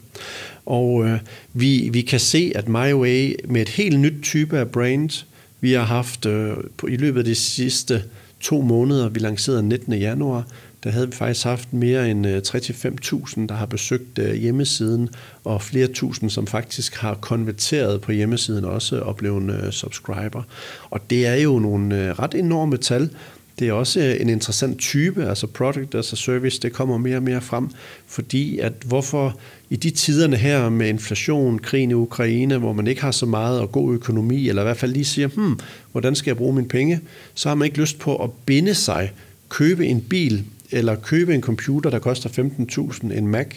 Og 0.66 1.06
øh, 1.06 1.20
vi, 1.54 1.90
vi 1.94 2.02
kan 2.02 2.20
se, 2.20 2.52
at 2.56 2.68
MyWay 2.68 3.36
med 3.48 3.62
et 3.62 3.70
helt 3.70 4.00
nyt 4.00 4.24
type 4.24 4.58
af 4.58 4.70
brand, 4.70 5.26
vi 5.62 5.74
har 5.74 5.84
haft 5.84 6.26
øh, 6.26 6.54
på, 6.78 6.88
i 6.88 6.98
løbet 6.98 7.20
af 7.20 7.26
de 7.26 7.36
sidste 7.36 8.04
to 8.40 8.62
måneder, 8.62 9.10
vi 9.10 9.20
lancerede 9.20 9.64
19. 9.64 9.94
januar, 9.94 10.48
der 10.84 10.89
havde 10.89 11.08
vi 11.08 11.15
faktisk 11.15 11.46
haft 11.46 11.74
mere 11.74 12.12
end 12.12 12.28
øh, 12.28 12.38
35.000, 12.38 13.48
der 13.48 13.54
har 13.54 13.65
besøgt 13.65 14.20
øh, 14.20 14.34
hjemmesiden, 14.34 15.10
og 15.44 15.62
flere 15.62 15.88
tusind, 15.88 16.30
som 16.30 16.48
faktisk 16.48 16.96
har 16.96 17.13
konverteret 17.13 18.02
på 18.02 18.12
hjemmesiden 18.12 18.65
også 18.65 19.00
og 19.00 19.15
blevet 19.15 19.63
øh, 19.63 19.72
subscriber. 19.72 20.44
Og 20.89 21.10
det 21.10 21.28
er 21.28 21.36
jo 21.36 21.60
nogle 21.60 22.13
ret 22.13 22.34
enorme 22.34 22.78
tal. 22.78 23.10
Det 23.60 23.68
er 23.68 23.74
også 23.74 24.00
en 24.00 24.30
interessant 24.30 24.80
type, 24.80 25.26
altså 25.26 25.48
product 25.48 25.96
as 25.96 26.13
a 26.13 26.15
service, 26.15 26.60
det 26.60 26.74
kommer 26.74 26.98
mere 26.98 27.18
og 27.18 27.24
mere 27.24 27.42
frem, 27.42 27.70
fordi 28.08 28.60
at 28.60 28.74
hvorfor 28.86 29.39
i 29.70 29.76
de 29.76 29.89
tiderne 29.89 30.36
her 30.36 30.70
med 30.70 30.89
inflation, 30.89 31.60
krigen 31.60 31.92
i 31.92 31.94
Ukraine, 31.94 32.58
hvor 32.58 32.74
man 32.74 32.88
ikke 32.88 33.02
har 33.02 33.12
så 33.12 33.26
meget 33.26 33.60
og 33.60 33.72
god 33.72 33.94
økonomi, 33.94 34.50
eller 34.50 34.62
i 34.62 34.65
hvert 34.65 34.78
fald 34.78 34.94
lige 34.94 35.06
siger, 35.06 35.28
hmm, 35.28 35.60
hvordan 35.92 36.15
skal 36.15 36.30
jeg 36.30 36.38
bruge 36.38 36.56
mine 36.56 36.68
penge, 36.68 37.00
så 37.34 37.50
har 37.50 37.56
man 37.56 37.65
ikke 37.65 37.80
lyst 37.80 38.00
på 38.00 38.15
at 38.15 38.30
binde 38.46 38.74
sig, 38.74 39.12
købe 39.50 39.88
en 39.88 40.02
bil, 40.02 40.46
eller 40.72 40.96
købe 40.96 41.36
en 41.36 41.42
computer, 41.42 41.90
der 41.90 42.00
koster 42.00 42.30
15.000, 42.30 43.18
en 43.18 43.28
Mac. 43.28 43.48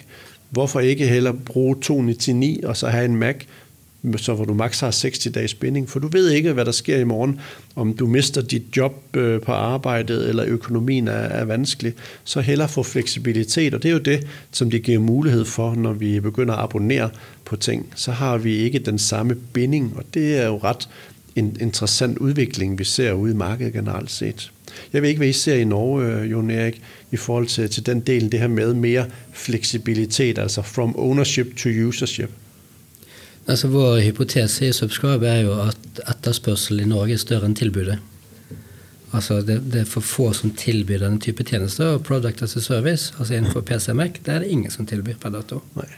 Hvorfor 0.51 0.81
ikke 0.81 1.07
heller 1.07 1.33
bruge 1.33 1.77
299 1.83 2.65
og 2.65 2.77
så 2.77 2.89
have 2.89 3.05
en 3.05 3.17
Mac, 3.17 3.37
så 4.17 4.35
hvor 4.35 4.45
du 4.45 4.55
maks 4.55 4.81
har 4.81 4.91
60 4.91 5.19
dages 5.19 5.55
binding, 5.55 5.91
for 5.91 5.99
du 5.99 6.09
ved 6.09 6.31
ikke, 6.31 6.53
hvad 6.53 6.65
der 6.65 6.73
sker 6.73 6.99
i 6.99 7.05
morgen, 7.05 7.41
om 7.77 7.97
du 7.97 8.07
mister 8.07 8.43
dit 8.43 8.63
job 8.77 9.17
øh, 9.17 9.41
på 9.41 9.53
arbejdet, 9.53 10.29
eller 10.29 10.45
økonomien 10.47 11.09
er, 11.09 11.13
er 11.13 11.45
vanskelig, 11.45 11.95
så 12.25 12.41
heller 12.41 12.67
få 12.67 12.83
fleksibilitet, 12.83 13.75
og 13.75 13.83
det 13.83 13.89
er 13.89 13.93
jo 13.93 13.99
det, 13.99 14.27
som 14.51 14.71
det 14.71 14.83
giver 14.83 14.99
mulighed 14.99 15.45
for, 15.45 15.75
når 15.75 15.93
vi 15.93 16.21
begynder 16.21 16.55
at 16.55 16.63
abonnere 16.65 17.11
på 17.45 17.57
ting, 17.57 17.93
så 17.95 18.13
har 18.13 18.39
vi 18.39 18.57
ikke 18.57 18.79
den 18.79 18.99
samme 18.99 19.35
binding, 19.35 19.93
og 19.97 20.05
det 20.15 20.39
er 20.39 20.47
jo 20.47 20.57
ret 20.57 20.89
en 21.37 21.57
interessant 21.61 22.19
udvikling, 22.19 22.79
vi 22.79 22.85
ser 22.85 23.13
ude 23.13 23.33
i 23.33 23.37
markedet 23.37 23.73
generelt 23.73 24.11
set. 24.11 24.51
Jeg 24.93 25.03
ved 25.03 25.09
ikke, 25.09 25.19
hvad 25.19 25.29
I 25.29 25.33
ser 25.33 25.55
i 25.55 25.65
Norge, 25.65 26.07
øh, 26.07 26.31
Jon 26.31 26.51
Erik, 26.51 26.83
i 27.11 27.17
forhold 27.17 27.47
til, 27.47 27.71
til 27.71 27.87
den 27.87 28.01
del, 28.01 28.33
det 28.33 28.41
her 28.41 28.49
med 28.49 28.75
mere 28.75 29.07
fleksibilitet, 29.33 30.39
altså 30.39 30.63
from 30.63 30.95
ownership 30.99 31.57
to 31.57 31.69
usership. 31.89 32.31
Altså 33.47 33.69
Vår 33.69 34.01
hypotese 34.01 34.69
i 34.69 34.73
Subscribe 34.73 35.27
er 35.27 35.41
jo 35.41 35.53
at 35.63 35.77
etterspørsel 36.11 36.81
i 36.81 36.85
Norge 36.85 37.13
er 37.13 37.17
større 37.17 37.49
enn 37.51 37.57
tilbudet. 37.59 37.99
Altså 39.13 39.41
det, 39.41 39.59
det, 39.73 39.81
er 39.81 39.89
for 39.89 40.01
få 40.01 40.31
som 40.33 40.55
tilbyr 40.57 41.03
denne 41.03 41.21
type 41.21 41.45
tjenester. 41.45 41.97
Og 41.97 42.05
Product 42.05 42.43
as 42.43 42.57
a 42.57 42.61
Service, 42.61 43.15
altså 43.19 43.35
innenfor 43.35 43.61
PC 43.61 43.89
og 43.89 43.97
Mac, 43.97 44.23
det 44.25 44.35
er 44.35 44.39
det 44.39 44.49
ingen 44.49 44.71
som 44.71 44.87
tilbyr 44.87 45.19
per 45.21 45.35
dato. 45.35 45.61
Nei. 45.77 45.89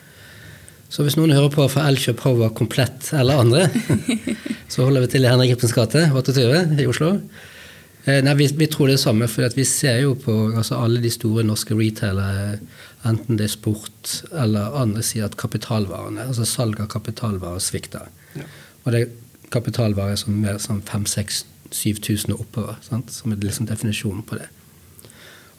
Så 0.94 1.02
hvis 1.02 1.16
noen 1.18 1.34
hører 1.34 1.50
på 1.50 1.64
fra 1.66 1.88
Elkjøp 1.90 2.20
Power 2.22 2.52
Komplett 2.54 3.08
eller 3.18 3.40
andre, 3.42 3.64
så 4.72 4.84
holder 4.86 5.02
vi 5.02 5.10
til 5.10 5.26
i 5.26 5.30
Henrik 5.32 5.56
Ibsens 5.56 5.74
gate 5.74 6.04
28 6.14 6.84
i 6.84 6.86
Oslo. 6.86 7.08
Eh, 8.04 8.20
nei, 8.22 8.34
vi, 8.38 8.46
vi, 8.60 8.68
tror 8.70 8.92
det 8.92 9.00
samme, 9.02 9.26
for 9.32 9.56
vi 9.56 9.64
ser 9.66 10.04
jo 10.04 10.12
på 10.20 10.36
altså 10.52 10.78
alle 10.78 11.02
de 11.02 11.10
store 11.10 11.42
norske 11.48 11.74
retailere, 11.74 12.60
enten 13.10 13.40
det 13.40 13.48
er 13.48 13.54
sport 13.56 14.12
eller 14.30 14.76
andre, 14.84 15.02
sier 15.02 15.26
at 15.26 15.34
kapitalvarene, 15.40 16.28
altså 16.28 16.46
salg 16.46 16.78
av 16.84 16.92
kapitalvarer 16.94 17.64
svikter. 17.64 18.06
Ja. 18.38 18.46
Og 18.84 18.94
det 18.94 19.00
er 19.00 19.48
kapitalvarer 19.54 20.20
som 20.20 20.38
er 20.46 20.62
sånn 20.62 20.84
5000-7000 20.86 22.36
og 22.36 22.44
oppover, 22.46 22.78
sant? 22.86 23.10
som 23.10 23.34
er 23.34 23.42
liksom 23.42 23.66
definisjonen 23.66 24.22
på 24.28 24.38
det. 24.38 24.46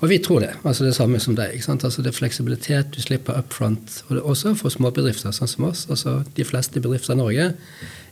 Og 0.06 0.10
vi 0.12 0.20
tror 0.22 0.40
det. 0.40 0.52
altså 0.64 0.86
Det 0.86 0.96
samme 0.96 1.20
som 1.20 1.36
deg. 1.36 1.54
ikke 1.54 1.66
sant? 1.66 1.84
Altså 1.84 2.02
Det 2.02 2.12
er 2.12 2.18
fleksibilitet, 2.18 2.92
du 2.96 3.02
slipper 3.02 3.38
up 3.40 3.54
front. 3.54 4.04
Og 4.08 4.16
det 4.16 4.22
er 4.22 4.30
også 4.30 4.54
for 4.56 4.70
småbedrifter, 4.70 5.32
sånn 5.34 5.50
som 5.50 5.64
oss. 5.66 5.88
altså 5.90 6.24
De 6.36 6.46
fleste 6.46 6.80
bedrifter 6.80 7.14
i 7.14 7.18
Norge 7.18 7.54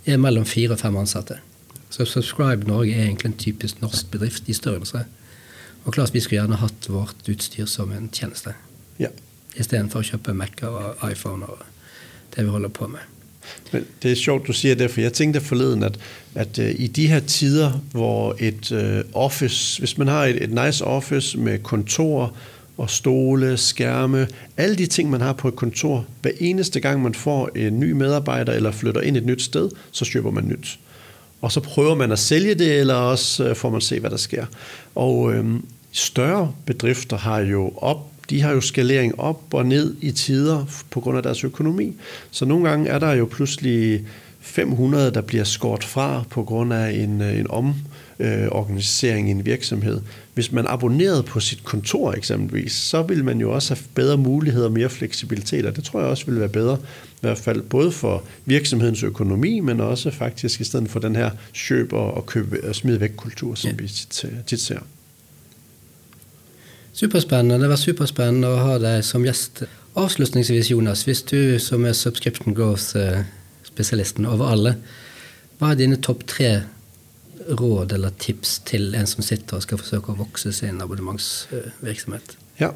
er 0.06 0.18
mellom 0.18 0.46
fire 0.46 0.74
og 0.74 0.80
fem 0.80 0.98
ansatte. 0.98 1.38
Så 1.90 2.06
Subscribe 2.10 2.66
Norge 2.66 2.96
er 2.96 3.06
egentlig 3.06 3.30
en 3.30 3.38
typisk 3.38 3.82
norsk 3.82 4.10
bedrift 4.12 4.50
i 4.50 4.54
størrelse. 4.58 5.06
Og 5.86 5.94
klart 5.94 6.14
vi 6.14 6.20
skulle 6.20 6.42
gjerne 6.42 6.58
hatt 6.58 6.90
vårt 6.90 7.30
utstyr 7.30 7.66
som 7.70 7.92
en 7.92 8.10
tjeneste. 8.10 8.56
Ja. 8.98 9.10
Istedenfor 9.54 10.02
å 10.02 10.08
kjøpe 10.08 10.34
Mac-er 10.34 10.74
og 10.74 11.12
iPhone 11.12 11.46
og 11.46 11.62
det 12.36 12.48
vi 12.48 12.50
holder 12.50 12.74
på 12.74 12.88
med. 12.90 13.06
Men 13.72 13.86
det 14.04 14.12
er 14.12 14.16
sjovt, 14.16 14.48
du 14.48 14.54
siger 14.54 14.76
det, 14.76 14.92
for 14.92 15.02
jeg 15.02 15.14
tænkte 15.14 15.42
forleden, 15.42 15.84
at, 15.84 16.00
at 16.36 16.60
øh, 16.60 16.76
i 16.78 16.88
de 16.88 17.08
her 17.08 17.20
tider, 17.20 17.72
hvor 17.92 18.36
et 18.40 18.72
øh, 18.72 19.04
office, 19.14 19.80
hvis 19.80 19.98
man 19.98 20.08
har 20.08 20.26
et, 20.26 20.44
et 20.44 20.66
nice 20.66 20.86
office 20.86 21.38
med 21.38 21.60
kontor 21.60 22.34
og 22.78 22.90
stole, 22.90 23.58
skærme, 23.58 24.28
alle 24.58 24.76
de 24.76 24.86
ting, 24.86 25.10
man 25.10 25.22
har 25.22 25.34
på 25.34 25.48
et 25.48 25.56
kontor, 25.56 26.06
hver 26.22 26.32
eneste 26.40 26.80
gang 26.80 27.02
man 27.02 27.14
får 27.14 27.50
en 27.56 27.80
ny 27.80 27.92
medarbejder 27.92 28.54
eller 28.54 28.72
flytter 28.72 29.02
ind 29.02 29.18
et 29.18 29.26
nyt 29.26 29.42
sted, 29.42 29.70
så 29.92 30.10
køber 30.14 30.32
man 30.32 30.48
nyt 30.48 30.80
og 31.44 31.52
så 31.52 31.60
prøver 31.60 31.96
man 31.96 32.12
at 32.12 32.20
sælge 32.20 32.56
det, 32.56 32.80
eller 32.80 32.96
også 32.96 33.50
øh, 33.50 33.56
får 33.56 33.70
man 33.70 33.82
se, 33.82 34.00
hvad 34.00 34.10
der 34.10 34.18
sker. 34.18 34.46
Og 34.96 35.34
øhm, 35.34 35.66
større 35.92 36.54
bedrifter 36.66 37.18
har 37.18 37.40
jo 37.40 37.74
op 37.78 38.13
de 38.30 38.42
har 38.42 38.52
jo 38.52 38.62
skalering 38.62 39.20
op 39.20 39.42
og 39.54 39.66
ned 39.66 39.96
i 40.02 40.12
tider 40.12 40.66
på 40.90 41.00
grund 41.00 41.18
af 41.18 41.24
deres 41.24 41.44
økonomi. 41.44 41.96
Så 42.32 42.46
nogle 42.46 42.70
gange 42.70 42.90
er 42.90 43.00
der 43.00 43.12
jo 43.12 43.26
pludselig 43.32 44.06
500, 44.40 45.12
der 45.12 45.22
bliver 45.22 45.44
skåret 45.44 45.84
fra 45.84 46.24
på 46.30 46.44
grund 46.44 46.74
af 46.74 46.92
en, 46.92 47.22
øh, 47.22 47.40
en 47.40 47.48
omorganisering 47.50 49.28
i 49.28 49.32
en 49.32 49.46
virksomhed. 49.46 50.02
Hvis 50.34 50.52
man 50.52 50.66
abonnerede 50.68 51.24
på 51.24 51.40
sit 51.40 51.64
kontor 51.64 52.14
eksempelvis, 52.14 52.72
så 52.72 53.02
vil 53.02 53.26
man 53.26 53.40
jo 53.40 53.52
også 53.52 53.74
have 53.74 53.84
bedre 53.96 54.18
muligheder 54.18 54.66
og 54.66 54.72
mere 54.72 54.90
fleksibilitet, 54.90 55.66
og 55.66 55.76
det 55.76 55.84
tror 55.84 56.00
jeg 56.00 56.10
også 56.10 56.26
vil 56.26 56.40
være 56.40 56.50
bedre, 56.50 56.78
i 57.06 57.18
hvert 57.22 57.38
fald 57.38 57.62
både 57.62 57.92
for 57.92 58.24
virksomhedens 58.46 59.04
økonomi, 59.04 59.60
men 59.60 59.80
også 59.80 60.12
faktisk 60.12 60.62
i 60.62 60.64
stedet 60.64 60.90
for 60.90 61.00
den 61.00 61.16
her 61.16 61.30
køb 61.68 61.94
og, 61.94 62.14
og, 62.14 62.26
og 62.64 62.76
smide 62.76 63.00
væk 63.00 63.12
kultur, 63.18 63.56
som 63.56 63.72
ja. 63.72 63.76
vi 63.76 63.88
tit, 63.88 64.26
tit 64.48 64.60
ser. 64.60 64.80
Superspennende. 66.94 67.58
Det 67.62 67.70
var 67.72 67.80
superspennende 67.82 68.52
å 68.54 68.62
ha 68.62 68.78
deg 68.82 69.02
som 69.06 69.26
gjest. 69.26 69.64
Avslutningsvis, 69.98 70.70
Jonas, 70.72 71.04
hvis 71.08 71.24
du 71.30 71.58
som 71.62 71.86
er 71.90 71.98
subscription 71.98 72.54
growth-spesialisten 72.58 74.28
eh, 74.28 74.34
over 74.34 74.54
alle, 74.54 74.76
hva 75.58 75.74
er 75.74 75.82
dine 75.82 75.98
topp 76.02 76.26
tre 76.30 76.54
råd 77.50 77.94
eller 77.98 78.14
tips 78.22 78.60
til 78.70 78.94
en 78.96 79.10
som 79.10 79.26
sitter 79.26 79.58
og 79.58 79.66
skal 79.66 79.82
forsøke 79.82 80.14
å 80.14 80.22
vokse 80.22 80.54
sin 80.56 80.82
abonnementsvirksomhet? 80.86 82.38
Ja, 82.62 82.74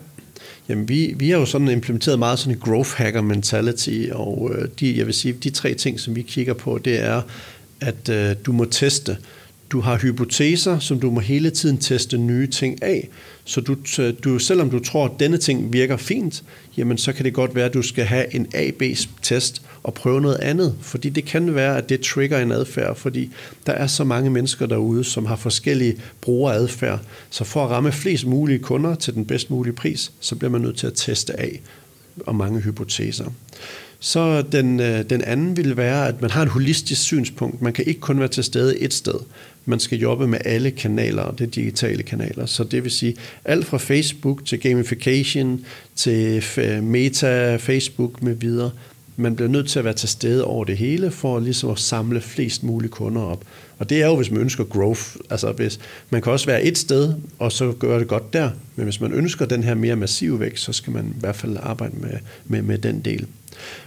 Jamen, 0.70 0.90
vi, 0.90 1.14
vi 1.18 1.30
har 1.30 1.40
jo 1.40 1.46
sådan 1.46 1.70
implementeret 1.70 2.20
meget 2.20 2.40
sådan 2.40 2.54
en 2.54 2.60
growth 2.60 2.90
hacker 2.98 3.22
mentality, 3.22 4.10
og 4.12 4.52
øh, 4.54 4.68
de, 4.80 4.98
jeg 4.98 5.06
vil 5.06 5.14
sige, 5.14 5.34
de 5.34 5.50
tre 5.50 5.74
ting, 5.74 6.00
som 6.00 6.16
vi 6.16 6.22
kigger 6.22 6.54
på, 6.54 6.78
det 6.78 7.00
er, 7.00 7.22
at 7.82 8.10
øh, 8.10 8.36
du 8.46 8.52
må 8.52 8.66
teste. 8.66 9.18
Du 9.70 9.80
har 9.80 9.98
hypoteser, 9.98 10.80
som 10.80 11.00
du 11.00 11.12
må 11.12 11.20
hele 11.20 11.50
tiden 11.50 11.78
teste 11.78 12.18
nye 12.18 12.48
ting 12.48 12.84
af. 12.84 13.10
Så 13.44 13.62
du, 13.62 13.76
du, 14.24 14.40
selvom 14.40 14.70
du 14.70 14.80
tror, 14.80 15.06
at 15.06 15.12
denne 15.20 15.38
ting 15.38 15.74
virker 15.74 15.98
fint, 15.98 16.44
jamen 16.78 16.98
så 16.98 17.14
kan 17.14 17.26
det 17.26 17.34
godt 17.34 17.56
være, 17.56 17.66
at 17.66 17.74
du 17.74 17.82
skal 17.82 18.06
have 18.06 18.36
en 18.36 18.48
A-B-test 18.54 19.62
og 19.84 19.94
prøve 19.94 20.22
noget 20.22 20.36
andet. 20.36 20.76
Fordi 20.82 21.10
det 21.10 21.26
kan 21.26 21.56
være, 21.56 21.78
at 21.78 21.90
det 21.90 22.02
trigger 22.02 22.40
en 22.40 22.52
adfærd, 22.52 22.96
fordi 22.96 23.32
der 23.66 23.74
er 23.74 23.88
så 23.88 24.04
mange 24.04 24.30
mennesker 24.30 24.66
derude, 24.66 25.04
som 25.04 25.26
har 25.26 25.36
forskellige 25.36 25.96
brugeradfærd. 26.22 27.00
Så 27.30 27.44
for 27.44 27.66
at 27.66 27.72
ramme 27.72 27.92
flest 27.92 28.26
mulige 28.26 28.60
kunder 28.60 28.96
til 28.96 29.14
den 29.14 29.26
bedst 29.26 29.50
mulige 29.50 29.74
pris, 29.74 30.12
så 30.20 30.36
bliver 30.36 30.52
man 30.52 30.62
nødt 30.62 30.78
til 30.78 30.88
at 30.88 30.94
teste 30.96 31.40
af 31.40 31.62
og 32.26 32.36
mange 32.36 32.60
hypoteser. 32.60 33.26
Så 34.00 34.42
den, 34.42 34.80
øh, 34.80 35.10
den 35.10 35.22
anden 35.22 35.58
vil 35.58 35.78
være, 35.78 36.08
at 36.08 36.22
man 36.22 36.32
har 36.32 36.42
et 36.42 36.50
holistisk 36.50 37.02
synspunkt. 37.02 37.62
Man 37.62 37.74
kan 37.74 37.86
ikke 37.86 38.00
kun 38.00 38.20
være 38.20 38.28
til 38.28 38.44
stede 38.44 38.80
et 38.80 38.94
sted. 38.94 39.20
Man 39.66 39.80
skal 39.80 40.00
jobbe 40.00 40.28
med 40.28 40.40
alle 40.46 40.72
kanaler, 40.72 41.22
og 41.22 41.40
det 41.40 41.56
digitale 41.56 42.04
kanaler. 42.04 42.46
Så 42.46 42.64
det 42.64 42.84
vil 42.84 42.92
sige 42.92 43.16
alt 43.46 43.66
fra 43.66 43.78
Facebook 43.78 44.46
til 44.46 44.60
gamification, 44.60 45.66
til 45.96 46.44
øh, 46.58 46.84
meta, 46.84 47.56
Facebook 47.56 48.24
med 48.24 48.34
videre. 48.36 48.72
Man 49.20 49.36
bliver 49.36 49.50
nødt 49.50 49.70
til 49.70 49.80
at 49.80 49.86
være 49.86 49.94
til 49.94 50.10
stede 50.10 50.44
over 50.44 50.66
det 50.66 50.78
hele, 50.78 51.12
for 51.12 51.40
ligesom 51.40 51.70
at 51.70 51.80
samle 51.80 52.22
flest 52.22 52.64
mulige 52.64 52.90
kunder 52.90 53.22
op. 53.22 53.44
Og 53.80 53.90
det 53.90 54.02
er 54.02 54.08
jo, 54.08 54.16
hvis 54.16 54.32
man 54.32 54.42
ønsker 54.42 54.64
growth. 54.64 55.02
Altså 55.30 55.52
hvis, 55.52 55.80
man 56.10 56.22
kan 56.22 56.32
også 56.32 56.46
være 56.46 56.64
et 56.64 56.78
sted, 56.78 57.14
og 57.40 57.52
så 57.52 57.72
gøre 57.72 58.00
det 58.00 58.08
godt 58.08 58.34
der. 58.34 58.50
Men 58.76 58.84
hvis 58.84 59.02
man 59.02 59.14
ønsker 59.14 59.46
den 59.46 59.64
her 59.64 59.76
mere 59.76 59.96
massive 59.96 60.40
vækst, 60.40 60.64
så 60.64 60.74
skal 60.74 60.94
man 60.94 61.06
i 61.06 61.20
hvert 61.20 61.36
fald 61.36 61.58
arbejde 61.60 61.96
med, 61.96 62.18
med, 62.46 62.62
med 62.62 62.78
den 62.78 63.00
del. 63.00 63.28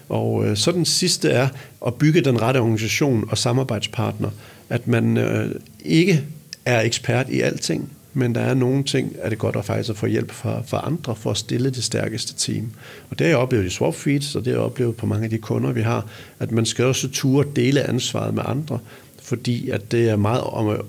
Og 0.08 0.46
øh, 0.46 0.56
så 0.56 0.72
den 0.72 0.84
sidste 0.84 1.30
er 1.30 1.48
at 1.86 1.94
bygge 1.94 2.20
den 2.20 2.42
rette 2.42 2.58
organisation 2.58 3.28
og 3.30 3.38
samarbejdspartner. 3.38 4.30
At 4.68 4.86
man 4.86 5.16
øh, 5.16 5.54
ikke 5.84 6.24
er 6.64 6.80
ekspert 6.80 7.28
i 7.28 7.40
alting, 7.40 7.90
men 8.12 8.34
der 8.34 8.40
er 8.40 8.54
nogle 8.54 8.84
ting, 8.84 9.16
er 9.18 9.28
det 9.28 9.38
godt 9.38 9.56
at 9.56 9.64
faktisk 9.64 9.90
at 9.90 9.96
få 9.96 10.06
hjælp 10.06 10.32
fra, 10.32 10.62
fra 10.66 10.86
andre 10.86 11.16
for 11.16 11.30
at 11.30 11.36
stille 11.36 11.70
det 11.70 11.84
stærkeste 11.84 12.34
team. 12.34 12.70
Og 13.10 13.18
det 13.18 13.26
har 13.26 13.28
jeg 13.28 13.38
oplevet 13.38 13.66
i 13.66 13.70
Swapfeeds, 13.70 14.36
og 14.36 14.44
det 14.44 14.52
har 14.52 14.60
jeg 14.60 14.64
oplevet 14.64 14.96
på 14.96 15.06
mange 15.06 15.24
af 15.24 15.30
de 15.30 15.38
kunder, 15.38 15.72
vi 15.72 15.82
har, 15.82 16.06
at 16.38 16.52
man 16.52 16.66
skal 16.66 16.84
også 16.84 17.08
ture 17.10 17.44
dele 17.56 17.88
ansvaret 17.88 18.34
med 18.34 18.42
andre, 18.46 18.78
fordi 19.22 19.70
at 19.70 19.92
det 19.92 20.08
er 20.08 20.16
meget 20.16 20.42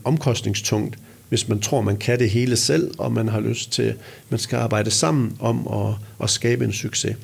omkostningstungt, 0.04 0.98
hvis 1.30 1.48
man 1.48 1.60
tror, 1.60 1.82
man 1.82 1.98
kan 1.98 2.20
det 2.20 2.30
hele 2.30 2.56
selv, 2.56 2.92
og 2.98 3.12
man 3.12 3.28
har 3.28 3.40
lyst 3.40 3.72
til, 3.72 3.94
man 4.30 4.40
skal 4.40 4.58
arbejde 4.58 4.92
sammen 4.92 5.38
om 5.40 5.68
at, 5.68 5.94
at 6.24 6.30
skabe 6.30 6.66
en 6.66 6.74
succes. 6.74 7.16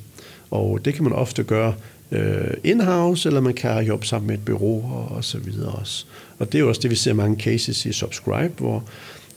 Og 0.50 0.84
det 0.84 0.94
kan 0.94 1.04
man 1.04 1.12
ofte 1.12 1.42
gøre 1.42 1.74
øh, 2.10 2.54
in-house, 2.64 3.28
eller 3.28 3.40
man 3.40 3.54
kan 3.54 3.86
jobbe 3.86 4.06
sammen 4.06 4.26
med 4.26 4.34
et 4.34 4.44
bureau 4.44 4.92
og, 4.92 5.16
og 5.16 5.24
så 5.24 5.38
videre 5.38 5.70
også. 5.70 6.04
Og 6.38 6.52
det 6.52 6.58
er 6.58 6.62
jo 6.62 6.68
også 6.68 6.80
det, 6.80 6.90
vi 6.90 6.96
ser 6.96 7.12
mange 7.12 7.40
cases 7.40 7.86
i 7.86 7.92
Subscribe, 7.92 8.54
hvor 8.58 8.84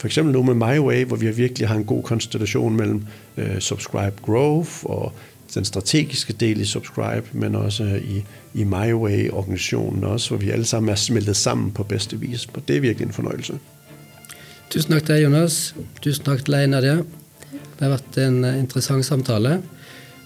for 0.01 0.07
eksempel 0.07 0.33
nu 0.33 0.43
med 0.43 0.53
MyWay, 0.53 1.05
hvor 1.05 1.15
vi 1.15 1.31
virkelig 1.31 1.67
har 1.67 1.75
en 1.75 1.83
god 1.83 2.03
konstellation 2.03 2.75
mellem 2.75 3.05
øh, 3.37 3.59
Subscribe 3.59 4.13
Growth 4.21 4.71
og 4.83 5.13
den 5.53 5.65
strategiske 5.65 6.33
del 6.33 6.61
i 6.61 6.65
Subscribe, 6.65 7.23
men 7.31 7.55
også 7.55 7.83
øh, 7.83 8.01
i, 8.01 8.23
i 8.53 8.63
MyWay-organisationen 8.63 10.03
også, 10.03 10.29
hvor 10.29 10.37
vi 10.37 10.49
alle 10.49 10.65
sammen 10.65 10.89
er 10.89 10.95
smeltet 10.95 11.35
sammen 11.35 11.71
på 11.71 11.83
bedste 11.83 12.19
vis. 12.19 12.47
Og 12.53 12.61
det 12.67 12.75
er 12.75 12.81
virkelig 12.81 13.05
en 13.05 13.13
fornøjelse. 13.13 13.53
Tusind 14.69 14.93
tak 14.93 15.05
til 15.05 15.15
dig, 15.15 15.23
Jonas. 15.23 15.75
Tusind 16.01 16.25
tak 16.25 16.45
til 16.45 16.53
dig, 16.53 16.67
Nadia. 16.67 16.95
Det 16.95 17.05
har 17.79 17.87
været 17.87 18.27
en 18.27 18.45
øh, 18.45 18.59
interessant 18.59 19.05
samtale. 19.05 19.61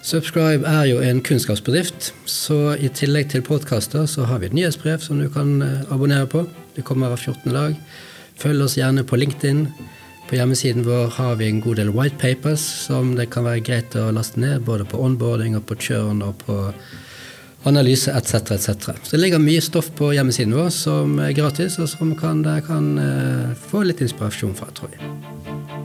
Subscribe 0.03 0.65
er 0.65 0.83
jo 0.83 0.99
en 0.99 1.23
kunnskapsbedrift, 1.23 2.13
så 2.25 2.77
i 2.79 2.88
tillegg 2.88 3.29
til 3.29 3.41
podkaster 3.41 4.05
så 4.05 4.23
har 4.23 4.38
vi 4.38 4.45
et 4.45 4.53
nyhetsbrev 4.53 4.99
som 4.99 5.19
du 5.19 5.29
kan 5.29 5.61
øh, 5.61 5.91
abonnere 5.91 6.27
på. 6.27 6.47
Det 6.75 6.83
kommer 6.83 7.07
hver 7.07 7.15
14. 7.15 7.51
dag. 7.51 7.75
Følg 8.39 8.65
oss 8.65 8.78
gjerne 8.80 9.06
på 9.08 9.19
LinkedIn. 9.19 9.65
På 10.26 10.38
hjemmesiden 10.39 10.86
vår 10.88 11.12
har 11.19 11.36
vi 11.39 11.48
en 11.52 11.62
god 11.62 11.78
del 11.80 11.91
white 11.93 12.17
papers 12.17 12.63
som 12.88 13.13
det 13.17 13.30
kan 13.34 13.45
være 13.45 13.63
greit 13.65 13.95
å 14.00 14.10
laste 14.15 14.41
ned, 14.41 14.63
både 14.65 14.88
på 14.89 15.00
onboarding 15.06 15.58
og 15.58 15.67
på 15.69 15.78
churn 15.88 16.24
og 16.26 16.39
på 16.41 16.58
analyse 17.69 18.13
etc. 18.13 18.34
etc. 18.58 18.91
Så 19.04 19.15
det 19.15 19.21
ligger 19.21 19.41
mye 19.41 19.62
stoff 19.62 19.91
på 19.98 20.12
hjemmesiden 20.17 20.58
vår 20.58 20.69
som 20.74 21.19
er 21.21 21.34
gratis, 21.38 21.80
og 21.82 21.89
som 21.89 22.13
kan, 22.17 22.43
dere 22.45 22.65
kan 22.65 22.93
eh, 23.02 23.58
få 23.69 23.86
litt 23.86 24.02
inspirasjon 24.06 24.58
fra, 24.58 24.69
tror 24.74 24.93
jeg. 24.98 25.85